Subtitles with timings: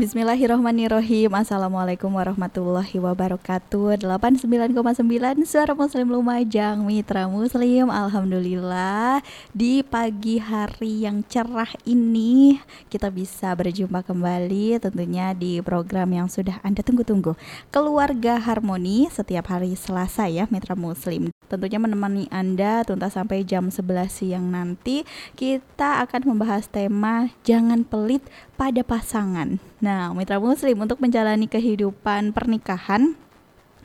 [0.00, 4.00] Bismillahirrohmanirrohim Assalamualaikum warahmatullahi wabarakatuh.
[4.00, 4.96] 89,9
[5.44, 7.92] Suara Muslim Lumajang Mitra Muslim.
[7.92, 9.20] Alhamdulillah
[9.52, 12.56] Di pagi hari yang cerah ini
[12.88, 17.36] Kita bisa berjumpa kembali Tentunya di program yang sudah Anda tunggu-tunggu.
[17.68, 21.28] Keluarga Harmoni Setiap hari Selasa ya Mitra Muslim.
[21.50, 25.02] Tentunya menemani Anda tuntas sampai jam 11 siang nanti.
[25.34, 28.22] Kita akan membahas tema Jangan pelit
[28.60, 29.56] pada pasangan.
[29.80, 33.16] Nah, mitra muslim untuk menjalani kehidupan pernikahan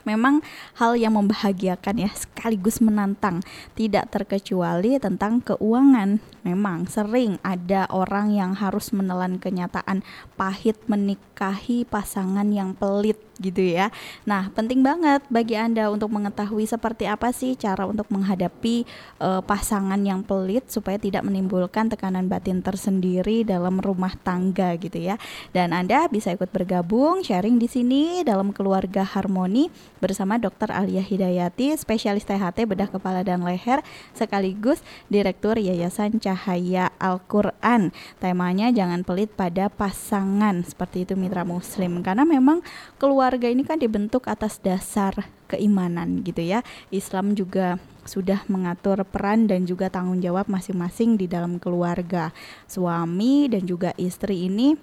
[0.05, 0.39] memang
[0.79, 3.41] hal yang membahagiakan ya sekaligus menantang
[3.73, 10.05] tidak terkecuali tentang keuangan memang sering ada orang yang harus menelan kenyataan
[10.37, 13.91] pahit menikahi pasangan yang pelit gitu ya.
[14.23, 18.87] Nah, penting banget bagi Anda untuk mengetahui seperti apa sih cara untuk menghadapi
[19.19, 25.19] uh, pasangan yang pelit supaya tidak menimbulkan tekanan batin tersendiri dalam rumah tangga gitu ya.
[25.51, 29.67] Dan Anda bisa ikut bergabung sharing di sini dalam keluarga harmoni
[29.99, 30.71] bersama Dr.
[30.71, 33.83] Alia Hidayati, spesialis THT bedah kepala dan leher
[34.15, 34.79] sekaligus
[35.11, 37.91] Direktur Yayasan Cahaya Al-Qur'an.
[38.23, 42.63] Temanya jangan pelit pada pasangan seperti itu mitra muslim karena memang
[42.95, 46.61] keluar keluarga ini kan dibentuk atas dasar keimanan gitu ya.
[46.93, 52.29] Islam juga sudah mengatur peran dan juga tanggung jawab masing-masing di dalam keluarga.
[52.69, 54.77] Suami dan juga istri ini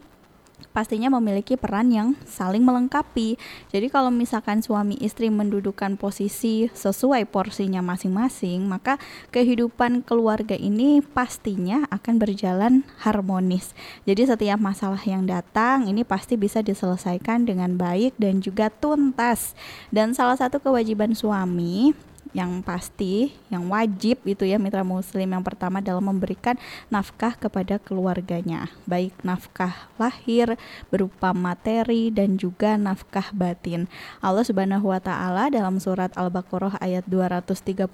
[0.71, 3.35] pastinya memiliki peran yang saling melengkapi.
[3.75, 9.03] Jadi kalau misalkan suami istri mendudukan posisi sesuai porsinya masing-masing, maka
[9.35, 12.73] kehidupan keluarga ini pastinya akan berjalan
[13.03, 13.75] harmonis.
[14.07, 19.59] Jadi setiap masalah yang datang ini pasti bisa diselesaikan dengan baik dan juga tuntas.
[19.91, 25.81] Dan salah satu kewajiban suami yang pasti, yang wajib itu ya mitra muslim yang pertama
[25.81, 26.57] adalah memberikan
[26.93, 30.57] nafkah kepada keluarganya, baik nafkah lahir
[30.93, 33.89] berupa materi dan juga nafkah batin.
[34.21, 37.89] Allah Subhanahu wa taala dalam surat Al-Baqarah ayat 233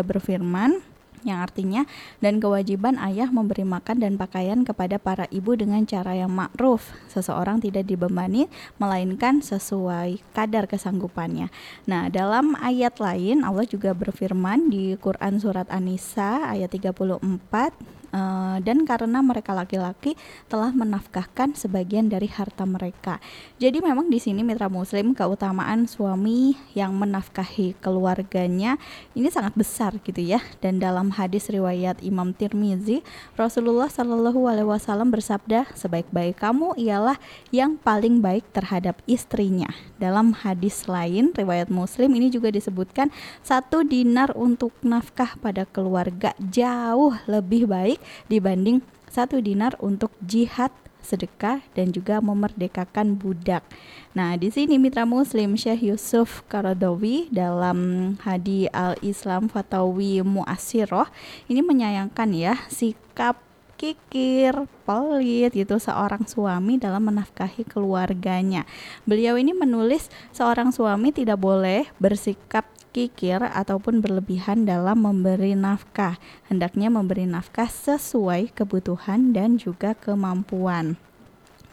[0.00, 0.91] berfirman,
[1.22, 1.88] yang artinya
[2.20, 6.92] dan kewajiban ayah memberi makan dan pakaian kepada para ibu dengan cara yang ma'ruf.
[7.10, 11.48] Seseorang tidak dibebani melainkan sesuai kadar kesanggupannya.
[11.86, 18.84] Nah, dalam ayat lain Allah juga berfirman di Quran surat An-Nisa ayat 34 uh, dan
[18.84, 20.14] karena mereka laki-laki
[20.46, 23.18] telah menafkahkan sebagian dari harta mereka.
[23.58, 28.76] Jadi memang di sini mitra muslim keutamaan suami yang menafkahi keluarganya
[29.16, 30.38] ini sangat besar gitu ya.
[30.60, 33.00] Dan dalam hadis riwayat Imam Tirmizi,
[33.34, 37.16] Rasulullah Shallallahu alaihi wasallam bersabda, "Sebaik-baik kamu ialah
[37.50, 43.08] yang paling baik terhadap istrinya." Dalam hadis lain riwayat Muslim ini juga disebutkan
[43.40, 48.82] satu dinar untuk nafkah pada keluarga jauh lebih baik dibanding
[49.12, 53.66] satu dinar untuk jihad sedekah dan juga memerdekakan budak.
[54.14, 61.10] Nah, di sini mitra muslim Syekh Yusuf Karadawi dalam Hadi Al-Islam Fatawi Muasiroh
[61.50, 63.51] ini menyayangkan ya sikap
[63.82, 64.54] kikir,
[64.86, 68.62] pelit gitu seorang suami dalam menafkahi keluarganya.
[69.02, 72.62] Beliau ini menulis seorang suami tidak boleh bersikap
[72.94, 76.22] kikir ataupun berlebihan dalam memberi nafkah.
[76.46, 80.94] Hendaknya memberi nafkah sesuai kebutuhan dan juga kemampuan.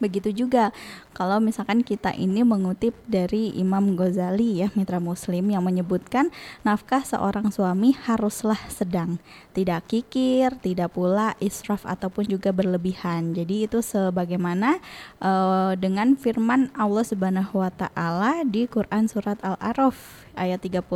[0.01, 0.73] Begitu juga
[1.19, 6.31] kalau misalkan kita ini mengutip dari Imam Ghazali ya mitra muslim yang menyebutkan
[6.63, 9.19] nafkah seorang suami haruslah sedang,
[9.51, 13.35] tidak kikir, tidak pula israf ataupun juga berlebihan.
[13.35, 14.79] Jadi itu sebagaimana
[15.19, 20.87] uh, dengan firman Allah Subhanahu wa taala di Quran surat Al-A'raf ayat 31.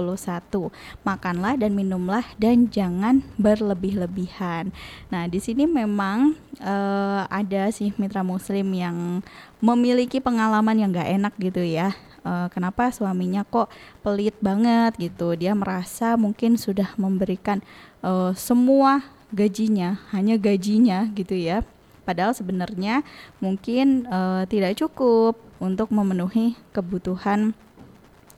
[1.04, 4.72] Makanlah dan minumlah dan jangan berlebih-lebihan.
[5.12, 9.20] Nah, di sini memang uh, ada sih mitra muslim yang
[9.64, 11.96] memiliki pengalaman yang gak enak gitu ya.
[12.24, 13.72] Uh, kenapa suaminya kok
[14.04, 15.40] pelit banget gitu?
[15.40, 17.64] Dia merasa mungkin sudah memberikan
[18.04, 21.64] uh, semua gajinya, hanya gajinya gitu ya.
[22.04, 23.08] Padahal sebenarnya
[23.40, 27.56] mungkin uh, tidak cukup untuk memenuhi kebutuhan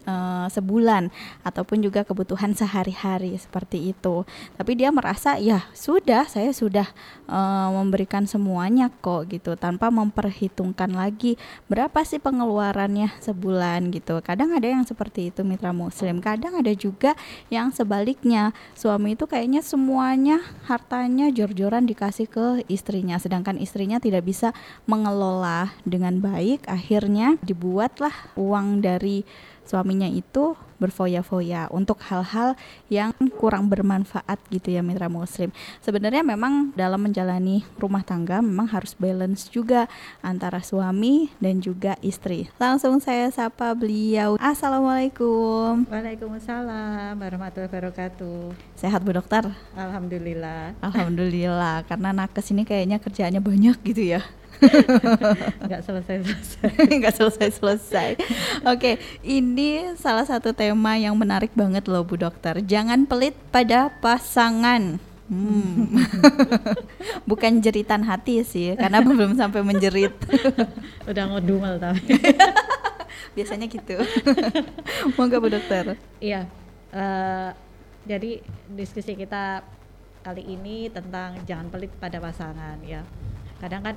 [0.07, 1.11] uh, sebulan
[1.43, 4.23] ataupun juga kebutuhan sehari-hari seperti itu.
[4.55, 6.87] Tapi dia merasa ya sudah saya sudah
[7.27, 11.35] uh, memberikan semuanya kok gitu tanpa memperhitungkan lagi
[11.67, 14.17] berapa sih pengeluarannya sebulan gitu.
[14.23, 16.23] Kadang ada yang seperti itu mitra muslim.
[16.23, 17.13] Kadang ada juga
[17.51, 24.53] yang sebaliknya suami itu kayaknya semuanya hartanya jor-joran dikasih ke istrinya sedangkan istrinya tidak bisa
[24.85, 29.25] mengelola dengan baik akhirnya dibuatlah uang dari
[29.65, 32.53] suaminya itu berfoya-foya untuk hal-hal
[32.91, 35.49] yang kurang bermanfaat gitu ya mitra muslim.
[35.79, 39.87] Sebenarnya memang dalam menjalani rumah tangga memang harus balance juga
[40.19, 42.51] antara suami dan juga istri.
[42.59, 44.35] Langsung saya sapa beliau.
[44.39, 45.87] Assalamualaikum.
[45.87, 48.39] Waalaikumsalam warahmatullahi wabarakatuh.
[48.75, 49.47] Sehat Bu Dokter?
[49.75, 50.75] Alhamdulillah.
[50.83, 54.21] Alhamdulillah karena nakes ini kayaknya kerjaannya banyak gitu ya.
[55.67, 56.69] nggak selesai selesai
[56.99, 58.09] nggak selesai selesai
[58.63, 58.91] oke
[59.21, 65.89] ini salah satu tema yang menarik banget loh Bu Dokter jangan pelit pada pasangan Hmm.
[67.29, 70.13] Bukan jeritan hati sih, karena belum sampai menjerit.
[71.09, 72.13] Udah ngedumel tapi.
[73.33, 73.97] Biasanya gitu.
[75.17, 75.97] Monggo Bu Dokter.
[76.21, 76.45] Iya.
[76.93, 77.49] Uh,
[78.05, 78.37] jadi
[78.69, 79.65] diskusi kita
[80.25, 83.05] kali ini tentang jangan pelit pada pasangan ya
[83.63, 83.95] kadang kan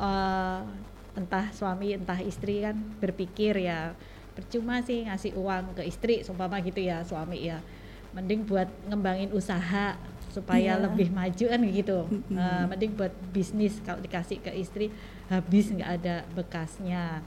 [0.00, 0.60] uh,
[1.18, 3.96] entah suami entah istri kan berpikir ya
[4.36, 7.64] percuma sih ngasih uang ke istri seumpama gitu ya suami ya
[8.12, 9.96] mending buat ngembangin usaha
[10.28, 10.82] supaya yeah.
[10.84, 12.36] lebih maju kan gitu mm-hmm.
[12.36, 14.92] uh, mending buat bisnis kalau dikasih ke istri
[15.32, 17.24] habis nggak ada bekasnya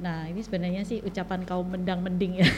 [0.00, 2.48] nah ini sebenarnya sih ucapan kaum mendang mending ya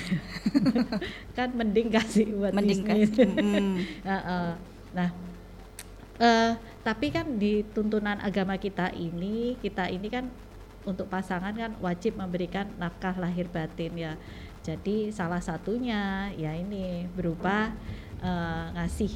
[1.39, 3.75] kan mending kasih buat mending bisnis mm.
[4.07, 4.53] nah, uh,
[4.95, 5.09] nah
[6.23, 6.55] uh,
[6.87, 10.31] tapi kan di tuntunan agama kita ini kita ini kan
[10.87, 14.15] untuk pasangan kan wajib memberikan nafkah lahir batin ya.
[14.63, 17.75] Jadi salah satunya ya ini berupa
[18.23, 19.11] uh, ngasih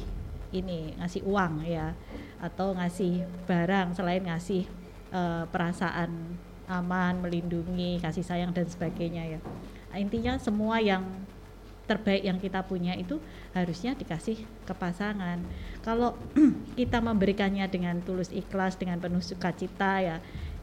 [0.55, 1.95] ini ngasih uang ya
[2.39, 4.67] atau ngasih barang selain ngasih
[5.11, 9.41] uh, perasaan aman melindungi kasih sayang dan sebagainya ya.
[9.95, 11.03] Intinya semua yang
[11.87, 13.23] terbaik yang kita punya itu
[13.55, 15.39] harusnya dikasih ke pasangan.
[15.87, 16.19] Kalau
[16.79, 20.17] kita memberikannya dengan tulus ikhlas, dengan penuh sukacita ya,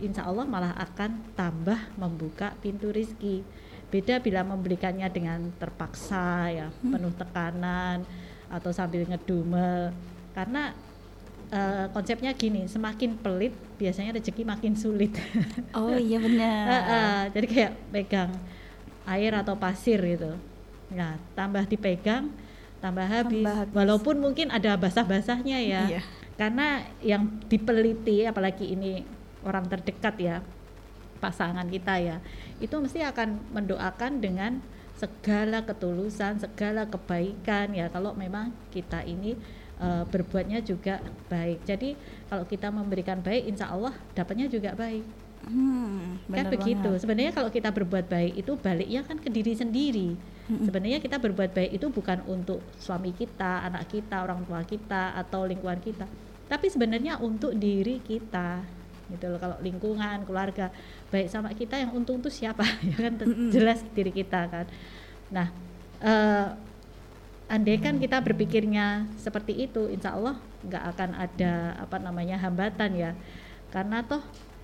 [0.04, 3.42] insya Allah malah akan tambah membuka pintu rizki.
[3.88, 6.92] Beda bila memberikannya dengan terpaksa ya, hmm.
[6.92, 7.98] penuh tekanan
[8.52, 9.96] atau sambil ngedumel.
[10.36, 10.76] Karena
[11.56, 15.16] uh, konsepnya gini, semakin pelit biasanya rezeki makin sulit.
[15.72, 16.66] Oh iya benar.
[16.74, 18.32] uh, uh, jadi kayak pegang
[19.08, 20.53] air atau pasir gitu
[20.94, 22.30] Nah, tambah dipegang,
[22.80, 23.42] tambah habis.
[23.42, 23.76] tambah habis.
[23.76, 25.84] Walaupun mungkin ada basah-basahnya ya.
[25.90, 26.02] Iya.
[26.38, 29.06] Karena yang dipeliti apalagi ini
[29.46, 30.36] orang terdekat ya,
[31.22, 32.18] pasangan kita ya,
[32.58, 34.62] itu mesti akan mendoakan dengan
[34.98, 39.36] segala ketulusan, segala kebaikan ya kalau memang kita ini
[39.82, 41.66] uh, berbuatnya juga baik.
[41.68, 41.98] Jadi
[42.30, 45.04] kalau kita memberikan baik, insya Allah dapatnya juga baik.
[45.44, 46.88] Hmm, kan begitu.
[47.04, 50.16] Sebenarnya kalau kita berbuat baik itu baliknya kan ke diri sendiri.
[50.44, 50.68] Hmm.
[50.68, 55.48] Sebenarnya kita berbuat baik itu bukan untuk suami kita, anak kita, orang tua kita atau
[55.48, 56.04] lingkungan kita,
[56.52, 58.60] tapi sebenarnya untuk diri kita.
[59.08, 59.40] Gitu loh.
[59.40, 60.68] Kalau lingkungan, keluarga
[61.12, 62.64] baik sama kita yang untung itu siapa?
[62.92, 63.14] ya kan
[63.56, 64.66] jelas diri kita kan.
[65.32, 65.48] Nah,
[66.04, 66.48] uh,
[67.48, 70.36] andai kan kita berpikirnya seperti itu, insya Allah
[70.68, 73.12] nggak akan ada apa namanya hambatan ya.
[73.72, 74.22] Karena toh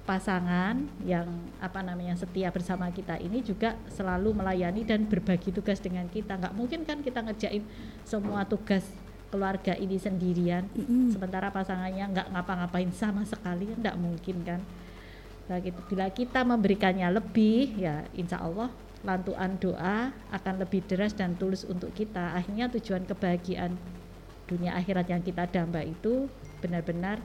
[0.10, 0.74] pasangan
[1.06, 1.30] yang
[1.62, 6.58] apa namanya setia bersama kita ini juga selalu melayani dan berbagi tugas dengan kita nggak
[6.58, 7.62] mungkin kan kita ngerjain
[8.10, 8.82] semua tugas
[9.30, 11.14] keluarga ini sendirian mm-hmm.
[11.14, 14.62] sementara pasangannya nggak ngapa-ngapain sama sekali nggak mungkin kan
[15.46, 15.78] nah, gitu.
[15.86, 18.74] bila kita memberikannya lebih ya insya Allah
[19.06, 23.78] lantuan doa akan lebih deras dan tulus untuk kita akhirnya tujuan kebahagiaan
[24.50, 26.26] dunia akhirat yang kita damba itu
[26.66, 27.22] benar-benar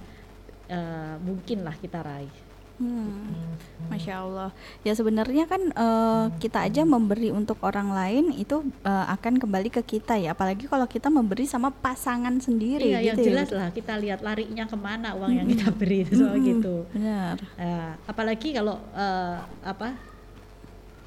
[0.69, 2.44] uh, mungkinlah kita raih
[2.75, 3.55] Hmm,
[3.87, 4.51] Masya Allah.
[4.83, 9.83] Ya sebenarnya kan uh, kita aja memberi untuk orang lain itu uh, akan kembali ke
[9.87, 10.35] kita ya.
[10.35, 12.91] Apalagi kalau kita memberi sama pasangan sendiri.
[12.91, 13.59] Iya, gitu yang jelas ya.
[13.63, 15.39] lah kita lihat larinya ke mana uang hmm.
[15.39, 16.47] yang kita beri itu soal hmm.
[16.51, 16.75] gitu.
[16.91, 17.37] Benar.
[17.55, 19.95] Uh, apalagi kalau uh, apa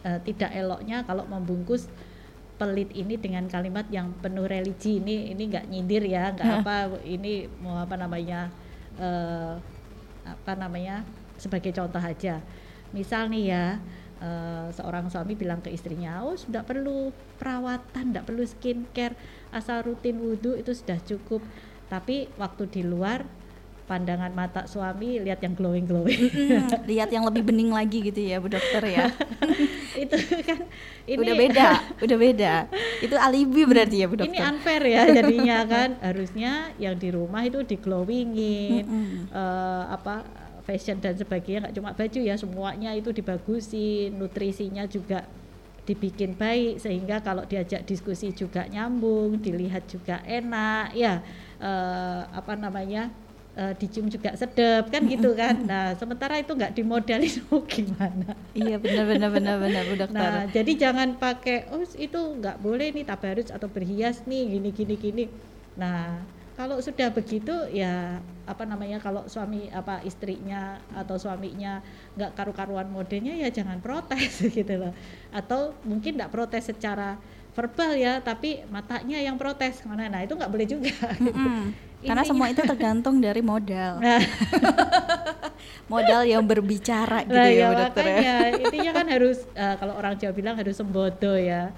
[0.08, 1.92] uh, tidak eloknya kalau membungkus
[2.58, 7.46] pelit ini dengan kalimat yang penuh religi ini ini nggak nyindir ya nggak apa ini
[7.62, 8.50] mau apa namanya
[8.98, 9.62] uh,
[10.26, 11.06] apa namanya
[11.38, 12.42] sebagai contoh aja.
[12.92, 13.66] Misal nih ya
[14.22, 19.14] uh, seorang suami bilang ke istrinya oh sudah perlu perawatan tidak perlu skincare
[19.54, 21.42] asal rutin wudhu itu sudah cukup.
[21.88, 23.24] Tapi waktu di luar
[23.88, 26.28] pandangan mata suami lihat yang glowing glowing
[26.92, 29.08] lihat yang lebih bening lagi gitu ya bu dokter ya.
[30.04, 30.14] Itu
[30.44, 30.68] kan
[31.08, 31.70] ini udah beda
[32.04, 32.56] udah beda.
[33.00, 34.36] Itu alibi berarti ya bu dokter?
[34.36, 35.90] ini unfair ya jadinya kan.
[36.04, 39.22] Harusnya yang di rumah itu di glowingin mm -hmm.
[39.32, 40.28] uh, apa
[40.68, 45.24] fashion dan sebagainya nggak cuma baju ya semuanya itu dibagusin nutrisinya juga
[45.88, 51.24] dibikin baik sehingga kalau diajak diskusi juga nyambung dilihat juga enak ya
[51.64, 53.08] uh, apa namanya
[53.56, 55.56] uh, dicium juga sedap kan gitu kan.
[55.72, 58.36] Nah sementara itu nggak dimodalin oh gimana?
[58.52, 60.20] Iya benar benar benar benar bu dokter.
[60.20, 64.96] Nah jadi jangan pakai oh itu nggak boleh nih tabarus atau berhias nih gini gini
[65.00, 65.26] gini.
[65.80, 66.20] Nah
[66.58, 68.18] kalau sudah begitu ya
[68.50, 71.86] apa namanya kalau suami apa istrinya atau suaminya
[72.18, 74.90] nggak karu-karuan modenya ya jangan protes gitu loh.
[75.30, 77.22] Atau mungkin nggak protes secara
[77.54, 80.98] verbal ya tapi matanya yang protes mana nah itu nggak boleh juga.
[81.22, 81.62] Mm -hmm.
[82.10, 84.02] karena semua itu tergantung dari modal.
[84.02, 84.22] Nah.
[85.94, 88.10] modal yang berbicara gitu nah, ya, ya dokter ya.
[88.12, 91.70] makanya, ya intinya kan harus uh, kalau orang Jawa bilang harus sembodo ya.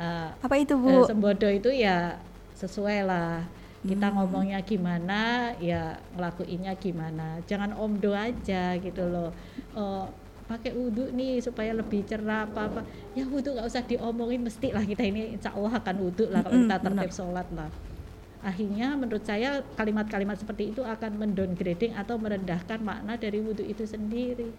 [0.00, 1.04] Uh, apa itu bu?
[1.04, 2.16] uh, sembodo itu ya
[2.56, 3.44] sesuai lah
[3.82, 4.14] kita hmm.
[4.14, 9.34] ngomongnya gimana ya ngelakuinnya gimana jangan omdo aja gitu loh
[9.74, 10.06] uh,
[10.46, 12.80] pakai wudhu nih supaya lebih cerah apa apa
[13.18, 16.62] ya wudhu nggak usah diomongin mesti lah kita ini insya Allah akan wudhu lah kalau
[16.62, 17.70] kita tertib sholat lah
[18.42, 24.50] akhirnya menurut saya kalimat-kalimat seperti itu akan mendowngrading atau merendahkan makna dari wudhu itu sendiri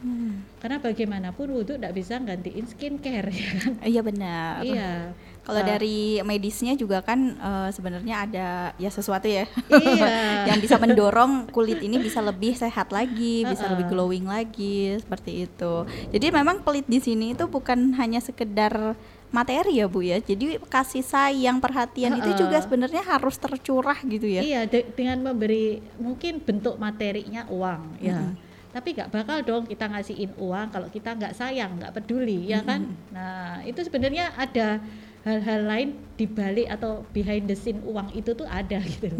[0.00, 0.48] Hmm.
[0.64, 3.72] Karena bagaimanapun wudhu tidak bisa gantiin skincare ya kan?
[3.84, 4.64] Iya benar.
[4.64, 5.12] Iya.
[5.40, 10.46] Kalau dari medisnya juga kan uh, sebenarnya ada ya sesuatu ya iya.
[10.52, 13.50] yang bisa mendorong kulit ini bisa lebih sehat lagi, uh -uh.
[13.56, 15.88] bisa lebih glowing lagi seperti itu.
[16.12, 18.94] Jadi memang kulit di sini itu bukan hanya sekedar
[19.30, 22.22] materi ya bu ya jadi kasih sayang perhatian uh -uh.
[22.26, 28.02] itu juga sebenarnya harus tercurah gitu ya iya de dengan memberi mungkin bentuk materinya uang
[28.02, 28.34] ya
[28.70, 32.86] tapi nggak bakal dong kita ngasihin uang kalau kita nggak sayang nggak peduli ya kan
[33.10, 34.78] nah itu sebenarnya ada
[35.24, 39.12] hal-hal lain di balik atau behind the scene uang itu tuh ada gitu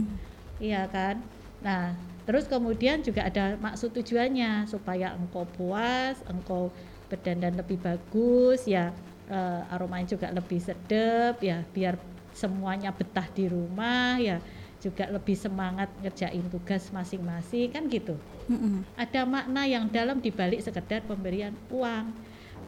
[0.61, 1.21] iya kan
[1.61, 1.93] nah
[2.25, 6.73] terus kemudian juga ada maksud tujuannya supaya engkau puas engkau
[7.11, 8.95] berdandan lebih bagus ya
[9.29, 11.99] uh, aromanya juga lebih sedap ya biar
[12.31, 14.39] semuanya betah di rumah ya
[14.81, 18.17] juga lebih semangat ngerjain tugas masing-masing kan gitu.
[18.49, 18.97] Mm-hmm.
[18.97, 22.11] Ada makna yang dalam dibalik sekedar pemberian uang.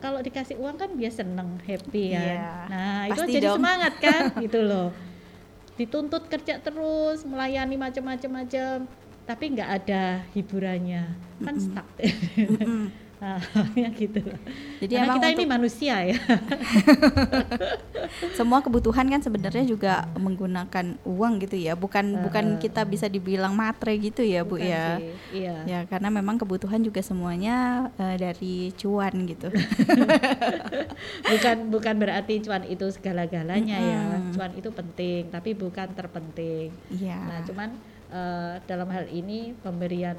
[0.03, 2.19] Kalau dikasih uang kan dia seneng, happy ya.
[2.19, 3.63] Yeah, nah itu jadi dong.
[3.63, 4.91] semangat kan gitu loh.
[5.79, 8.91] Dituntut kerja terus, melayani macam-macam macam,
[9.25, 11.15] tapi nggak ada hiburannya,
[11.47, 11.67] kan mm-hmm.
[11.71, 11.89] stuck.
[12.03, 13.02] mm-hmm.
[13.23, 13.39] Nah,
[13.79, 14.19] ya gitu.
[14.83, 16.19] Jadi Karena kita ini manusia ya.
[18.39, 23.55] semua kebutuhan kan sebenarnya juga menggunakan uang gitu ya, bukan uh, bukan kita bisa dibilang
[23.55, 24.99] matre gitu ya, Bu ya.
[24.99, 25.63] Sih, iya.
[25.71, 29.55] Ya, karena memang kebutuhan juga semuanya uh, dari cuan gitu.
[31.31, 33.95] bukan bukan berarti cuan itu segala-galanya mm -hmm.
[33.95, 34.03] ya.
[34.35, 36.75] Cuan itu penting, tapi bukan terpenting.
[36.91, 37.23] Iya.
[37.23, 37.71] Nah, cuman
[38.11, 40.19] uh, dalam hal ini pemberian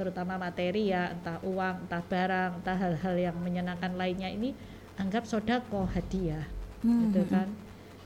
[0.00, 4.56] terutama materi ya entah uang entah barang entah hal-hal yang menyenangkan lainnya ini
[4.96, 6.48] anggap sodako hadiah
[6.80, 7.12] hmm.
[7.12, 7.52] gitu kan.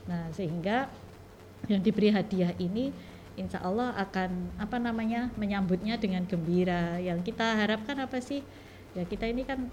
[0.03, 0.91] Nah sehingga
[1.71, 2.91] yang diberi hadiah ini
[3.39, 6.99] insya Allah akan apa namanya menyambutnya dengan gembira.
[6.99, 8.43] Yang kita harapkan apa sih?
[8.91, 9.71] Ya kita ini kan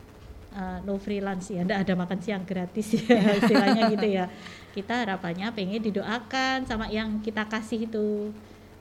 [0.55, 4.31] uh, no freelance ya tidak ada makan siang gratis ya istilahnya gitu ya.
[4.71, 8.31] Kita harapannya pengen didoakan sama yang kita kasih itu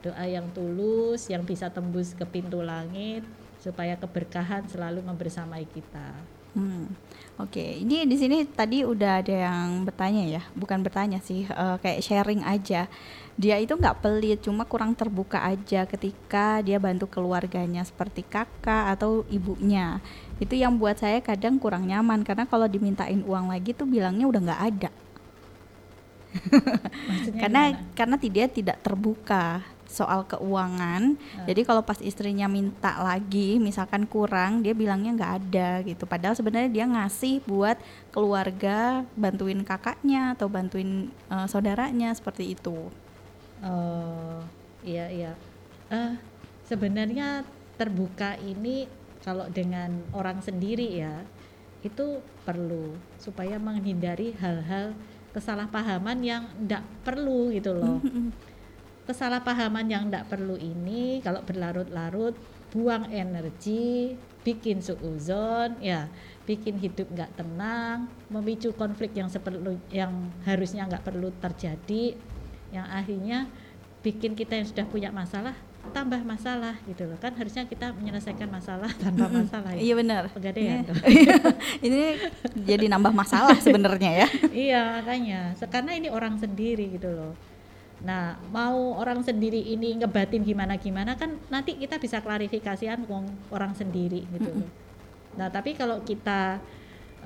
[0.02, 3.22] doa yang tulus yang bisa tembus ke pintu langit
[3.62, 6.10] supaya keberkahan selalu membersamai kita.
[6.52, 6.92] Hmm.
[7.40, 7.70] Oke, okay.
[7.80, 12.44] ini di sini tadi udah ada yang bertanya ya, bukan bertanya sih, uh, kayak sharing
[12.44, 12.92] aja.
[13.40, 19.24] Dia itu nggak pelit, cuma kurang terbuka aja ketika dia bantu keluarganya seperti kakak atau
[19.32, 20.04] ibunya.
[20.36, 24.40] Itu yang buat saya kadang kurang nyaman karena kalau dimintain uang lagi tuh bilangnya udah
[24.44, 24.90] nggak ada.
[27.40, 27.92] karena gimana?
[27.96, 31.14] karena dia tidak terbuka soal keuangan.
[31.14, 31.44] Hmm.
[31.44, 36.08] Jadi kalau pas istrinya minta lagi, misalkan kurang, dia bilangnya nggak ada gitu.
[36.08, 37.76] Padahal sebenarnya dia ngasih buat
[38.08, 42.88] keluarga, bantuin kakaknya atau bantuin uh, saudaranya seperti itu.
[43.60, 44.40] Oh,
[44.80, 45.32] iya iya.
[45.92, 46.16] Uh,
[46.64, 47.44] sebenarnya
[47.76, 48.88] terbuka ini
[49.22, 51.22] kalau dengan orang sendiri ya
[51.82, 54.94] itu perlu supaya menghindari hal-hal
[55.34, 57.98] kesalahpahaman yang tidak perlu gitu loh.
[59.02, 62.38] Kesalahpahaman yang tidak perlu ini kalau berlarut-larut
[62.72, 66.10] buang energi bikin suuzon ya
[66.48, 72.18] bikin hidup nggak tenang memicu konflik yang seperlu yang harusnya nggak perlu terjadi
[72.74, 73.46] yang akhirnya
[74.02, 75.54] bikin kita yang sudah punya masalah
[75.90, 79.82] tambah masalah gitu loh kan harusnya kita menyelesaikan masalah tanpa masalah ya.
[79.82, 80.22] Iya benar.
[80.30, 80.86] Pegadaian.
[81.02, 81.36] Iya.
[81.82, 82.02] ini
[82.62, 84.28] jadi nambah masalah sebenarnya ya.
[84.54, 87.34] iya makanya karena ini orang sendiri gitu loh.
[88.02, 93.06] Nah mau orang sendiri ini ngebatin gimana gimana kan nanti kita bisa klarifikasian
[93.54, 94.70] orang sendiri gitu loh.
[95.38, 96.58] Nah tapi kalau kita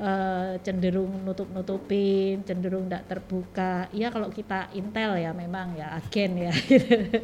[0.00, 3.88] uh, cenderung nutup-nutupin, cenderung tidak terbuka.
[3.90, 6.52] Iya kalau kita intel ya memang ya agen ya.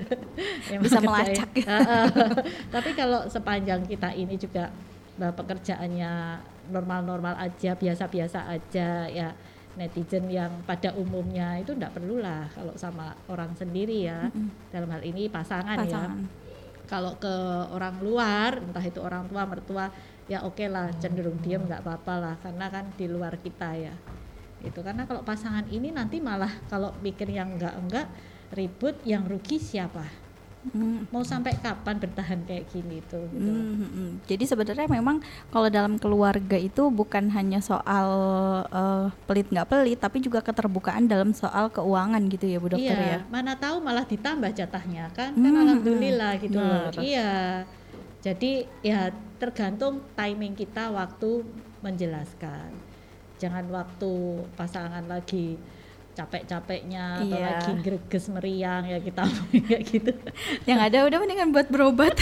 [0.85, 1.51] Bisa melacak.
[1.63, 2.07] Uh, uh,
[2.75, 4.73] tapi kalau sepanjang kita ini juga
[5.21, 6.41] uh, pekerjaannya
[6.73, 9.31] normal-normal aja, biasa-biasa aja ya
[9.79, 14.29] netizen yang pada umumnya itu tidak perlulah kalau sama orang sendiri ya.
[14.29, 14.49] Mm -hmm.
[14.69, 15.85] Dalam hal ini pasangan, ya.
[15.89, 16.19] pasangan.
[16.21, 16.41] ya.
[16.91, 17.35] Kalau ke
[17.73, 19.89] orang luar, entah itu orang tua, mertua
[20.31, 23.95] ya oke okay lah cenderung diam nggak apa-apa lah karena kan di luar kita ya
[24.63, 28.07] itu karena kalau pasangan ini nanti malah kalau pikir yang enggak enggak
[28.55, 30.07] ribut yang rugi siapa
[30.71, 31.11] Hmm.
[31.11, 33.27] Mau sampai kapan bertahan kayak gini tuh?
[33.35, 33.51] Gitu.
[33.51, 34.11] Hmm, hmm.
[34.31, 35.19] Jadi sebenarnya memang
[35.51, 38.09] kalau dalam keluarga itu bukan hanya soal
[38.71, 43.19] uh, pelit nggak pelit, tapi juga keterbukaan dalam soal keuangan gitu ya, Bu Dokter iya,
[43.19, 43.27] ya.
[43.27, 45.35] Mana tahu malah ditambah jatahnya kan?
[45.35, 46.95] Kan hmm, alhamdulillah gitu loh.
[46.95, 47.67] Iya.
[48.23, 49.11] Jadi ya
[49.43, 51.43] tergantung timing kita waktu
[51.83, 52.71] menjelaskan.
[53.43, 55.59] Jangan waktu pasangan lagi
[56.13, 57.49] capek-capeknya atau iya.
[57.57, 59.25] lagi greges meriang ya kita
[59.69, 60.13] kayak gitu.
[60.69, 62.13] Yang ada udah mendingan buat berobat.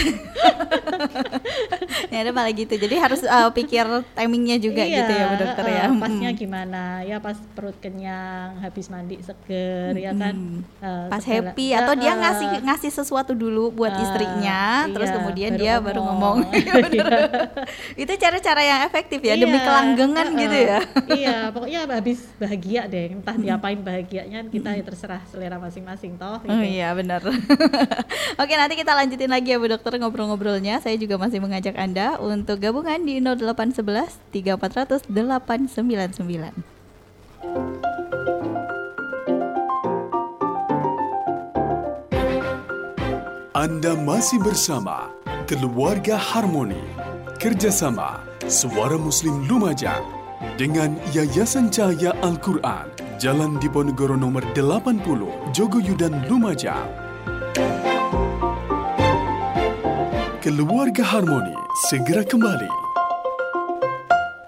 [2.11, 2.71] ya ada malah gitu.
[2.71, 3.83] Jadi harus uh, pikir
[4.15, 5.83] timingnya juga iya, gitu ya Bu Dokter uh, ya.
[5.99, 6.39] Pasnya hmm.
[6.39, 6.83] gimana?
[7.03, 10.05] Ya pas perut kenyang, habis mandi seger hmm.
[10.07, 10.35] ya kan.
[10.79, 14.93] Uh, pas segala, happy atau uh, dia ngasih ngasih sesuatu dulu buat uh, istrinya, iya,
[14.95, 15.87] terus kemudian baru dia ngomong.
[15.87, 16.37] baru ngomong.
[16.61, 16.77] Iya,
[17.95, 20.79] Itu cara-cara yang efektif ya iya, demi kelanggengan uh, gitu ya.
[21.09, 26.53] iya, pokoknya habis bahagia deh, entah diapain bahagianya kita ya terserah selera masing-masing toh gitu.
[26.53, 27.25] Oh iya benar.
[28.41, 30.79] Oke, nanti kita lanjutin lagi ya Bu Dokter ngobrol-ngobrolnya.
[30.79, 36.81] Saya juga masih mengajak Anda untuk gabungan di 0811 3400 899.
[43.51, 45.13] Anda masih bersama
[45.45, 46.81] Keluarga Harmoni
[47.37, 50.20] Kerjasama Suara Muslim Lumajang
[50.55, 56.89] dengan Yayasan Cahaya Al-Quran Jalan Diponegoro nomor 80, Jogoyudan, Lumajang.
[60.41, 61.53] Keluarga Harmoni
[61.85, 62.65] segera kembali.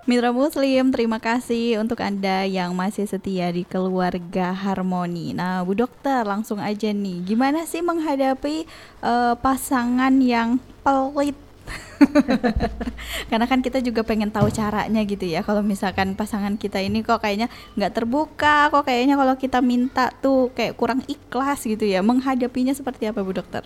[0.09, 5.37] Mitra Muslim, terima kasih untuk Anda yang masih setia di keluarga Harmoni.
[5.37, 8.65] Nah, Bu Dokter, langsung aja nih, gimana sih menghadapi
[9.05, 11.37] uh, pasangan yang pelit
[13.31, 17.23] karena kan kita juga pengen tahu caranya gitu ya kalau misalkan pasangan kita ini kok
[17.23, 17.47] kayaknya
[17.79, 23.07] nggak terbuka kok kayaknya kalau kita minta tuh kayak kurang ikhlas gitu ya menghadapinya seperti
[23.07, 23.63] apa bu dokter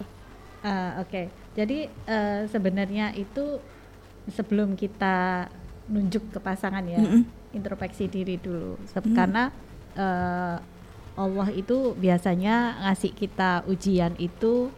[0.63, 1.25] uh, oke okay.
[1.57, 3.59] jadi uh, sebenarnya itu
[4.29, 5.47] sebelum kita
[5.87, 7.21] nunjuk ke pasangan ya mm -hmm.
[7.55, 9.15] introspeksi diri dulu mm -hmm.
[9.15, 9.43] karena
[9.95, 10.57] uh,
[11.17, 14.69] Allah itu biasanya ngasih kita ujian itu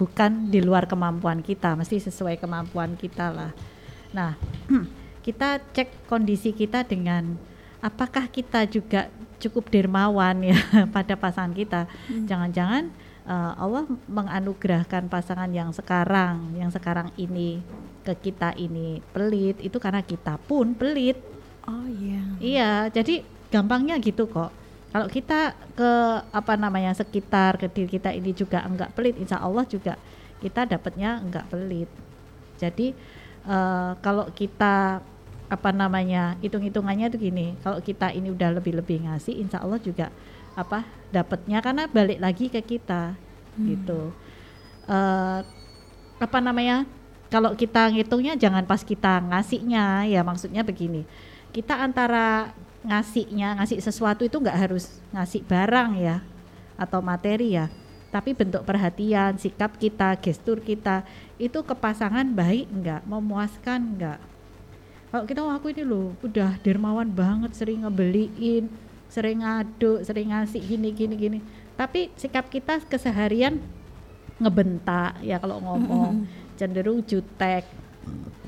[0.00, 3.52] bukan di luar kemampuan kita, mesti sesuai kemampuan kita lah.
[4.16, 4.32] Nah,
[5.26, 7.36] kita cek kondisi kita dengan
[7.84, 10.56] apakah kita juga cukup dermawan ya
[10.96, 11.84] pada pasangan kita.
[12.08, 12.24] Hmm.
[12.24, 12.88] Jangan-jangan
[13.28, 17.60] uh, Allah menganugerahkan pasangan yang sekarang, yang sekarang ini
[18.00, 21.20] ke kita ini pelit itu karena kita pun pelit.
[21.68, 22.24] Oh iya.
[22.40, 23.20] Iya, jadi
[23.52, 24.59] gampangnya gitu kok
[24.90, 25.90] kalau kita ke
[26.34, 29.94] apa namanya sekitar ke diri kita ini juga enggak pelit insya Allah juga
[30.42, 31.86] kita dapatnya enggak pelit.
[32.58, 32.92] Jadi
[33.46, 34.98] uh, kalau kita
[35.50, 40.14] apa namanya hitung-hitungannya itu gini kalau kita ini udah lebih-lebih ngasih insya Allah juga
[40.54, 43.14] apa dapatnya karena balik lagi ke kita
[43.58, 43.66] hmm.
[43.70, 44.10] gitu.
[44.90, 45.46] Uh,
[46.18, 46.82] apa namanya
[47.30, 51.06] kalau kita ngitungnya jangan pas kita ngasihnya ya maksudnya begini.
[51.54, 52.50] Kita antara
[52.80, 56.24] ngasihnya ngasih sesuatu itu nggak harus ngasih barang ya
[56.80, 57.68] atau materi ya.
[58.10, 61.06] Tapi bentuk perhatian sikap kita gestur kita
[61.38, 63.06] itu ke pasangan baik nggak?
[63.06, 64.18] Memuaskan nggak?
[65.10, 68.70] Kalau kita oh, aku ini loh udah dermawan banget sering ngebeliin
[69.10, 71.38] sering ngaduk sering ngasih gini gini gini.
[71.74, 73.58] Tapi sikap kita keseharian
[74.40, 77.66] ngebentak ya kalau ngomong cenderung jutek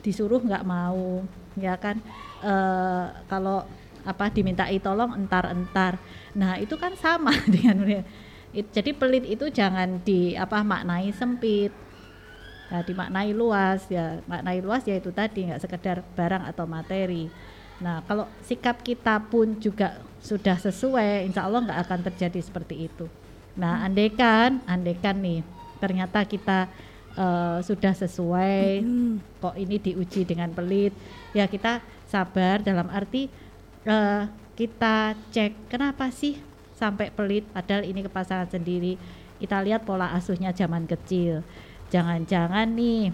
[0.01, 1.27] disuruh nggak mau
[1.59, 1.99] ya kan?
[2.41, 2.55] E,
[3.27, 3.67] kalau
[4.03, 5.99] apa dimintai tolong entar-entar.
[6.35, 8.03] Nah, itu kan sama dengan
[8.53, 11.73] jadi pelit itu jangan di apa maknai sempit.
[12.73, 14.21] Nah, dimaknai luas ya.
[14.29, 17.29] Maknai luas ya itu tadi nggak sekedar barang atau materi.
[17.83, 23.11] Nah, kalau sikap kita pun juga sudah sesuai, insya Allah nggak akan terjadi seperti itu.
[23.59, 25.43] Nah, andaikan, andaikan nih
[25.83, 26.71] ternyata kita
[27.19, 29.43] uh, sudah sesuai mm-hmm.
[29.43, 30.95] kok ini diuji dengan pelit
[31.35, 33.27] ya kita sabar dalam arti
[33.87, 36.39] uh, kita cek kenapa sih
[36.77, 37.47] sampai pelit?
[37.51, 38.99] Padahal ini kepasangan sendiri.
[39.39, 41.43] Kita lihat pola asuhnya zaman kecil.
[41.91, 43.11] Jangan-jangan nih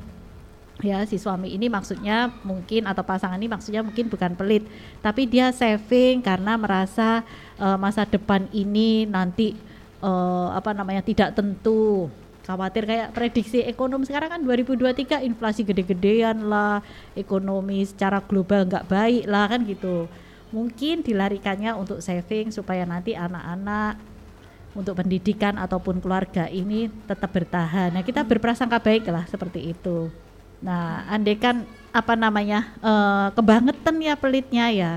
[0.78, 4.64] ya si suami ini maksudnya mungkin atau pasangan ini maksudnya mungkin bukan pelit.
[5.00, 7.24] Tapi dia saving karena merasa
[7.58, 9.56] uh, masa depan ini nanti
[10.04, 12.08] uh, apa namanya tidak tentu.
[12.48, 14.08] Khawatir kayak prediksi ekonomi.
[14.08, 16.80] Sekarang kan 2023 inflasi gede-gedean lah
[17.12, 20.08] ekonomi secara global nggak baik lah kan gitu
[20.48, 24.00] mungkin dilarikannya untuk saving supaya nanti anak-anak
[24.76, 27.92] untuk pendidikan ataupun keluarga ini tetap bertahan.
[27.92, 30.08] Nah kita berprasangka baik lah seperti itu.
[30.62, 34.92] Nah andai kan apa namanya uh, kebangetan ya pelitnya ya.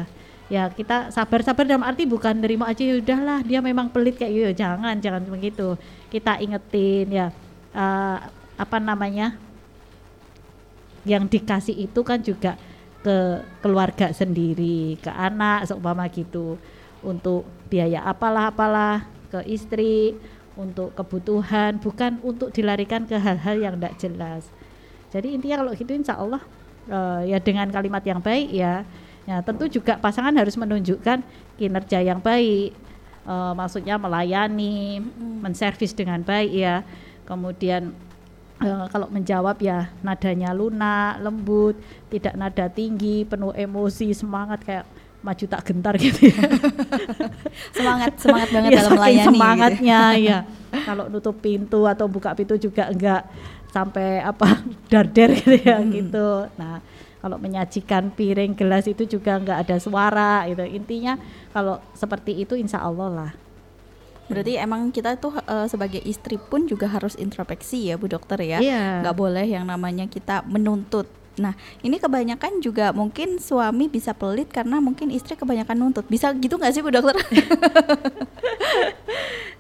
[0.52, 4.50] Ya kita sabar-sabar dalam arti bukan nerima aja ya udahlah dia memang pelit kayak gitu.
[4.64, 5.80] Jangan jangan begitu.
[6.12, 7.28] Kita ingetin ya
[7.72, 8.18] uh,
[8.60, 9.40] apa namanya
[11.08, 12.60] yang dikasih itu kan juga
[13.02, 16.58] ke keluarga sendiri ke anak seumpama gitu
[17.02, 20.14] untuk biaya apalah apalah ke istri
[20.54, 24.44] untuk kebutuhan bukan untuk dilarikan ke hal-hal yang tidak jelas
[25.10, 26.42] jadi intinya kalau gitu insya Allah
[26.88, 28.86] uh, ya dengan kalimat yang baik ya
[29.30, 31.22] Ya, tentu juga pasangan harus menunjukkan
[31.62, 32.74] kinerja yang baik,
[33.30, 35.46] uh, maksudnya melayani, hmm.
[35.46, 36.82] menservis dengan baik ya.
[37.30, 37.94] Kemudian
[38.62, 41.76] uh, kalau menjawab ya nadanya lunak, lembut,
[42.14, 44.86] tidak nada tinggi, penuh emosi, semangat kayak
[45.22, 46.38] maju tak gentar gitu ya.
[47.78, 49.28] semangat semangat banget ya, dalam melayani.
[49.30, 50.30] Semangatnya gitu.
[50.30, 50.40] ya.
[50.88, 53.22] Kalau nutup pintu atau buka pintu juga enggak
[53.70, 55.90] sampai apa darder gitu ya hmm.
[55.94, 56.30] gitu.
[56.58, 56.82] Nah,
[57.22, 61.22] kalau menyajikan piring gelas itu juga nggak ada suara gitu intinya
[61.54, 63.32] kalau seperti itu insya Allah lah
[64.32, 68.64] Berarti emang kita tuh uh, sebagai istri pun juga harus introspeksi ya Bu Dokter ya.
[68.64, 69.04] Yeah.
[69.04, 71.06] Nggak boleh yang namanya kita menuntut.
[71.36, 76.08] Nah ini kebanyakan juga mungkin suami bisa pelit karena mungkin istri kebanyakan nuntut.
[76.08, 77.20] Bisa gitu nggak sih Bu Dokter?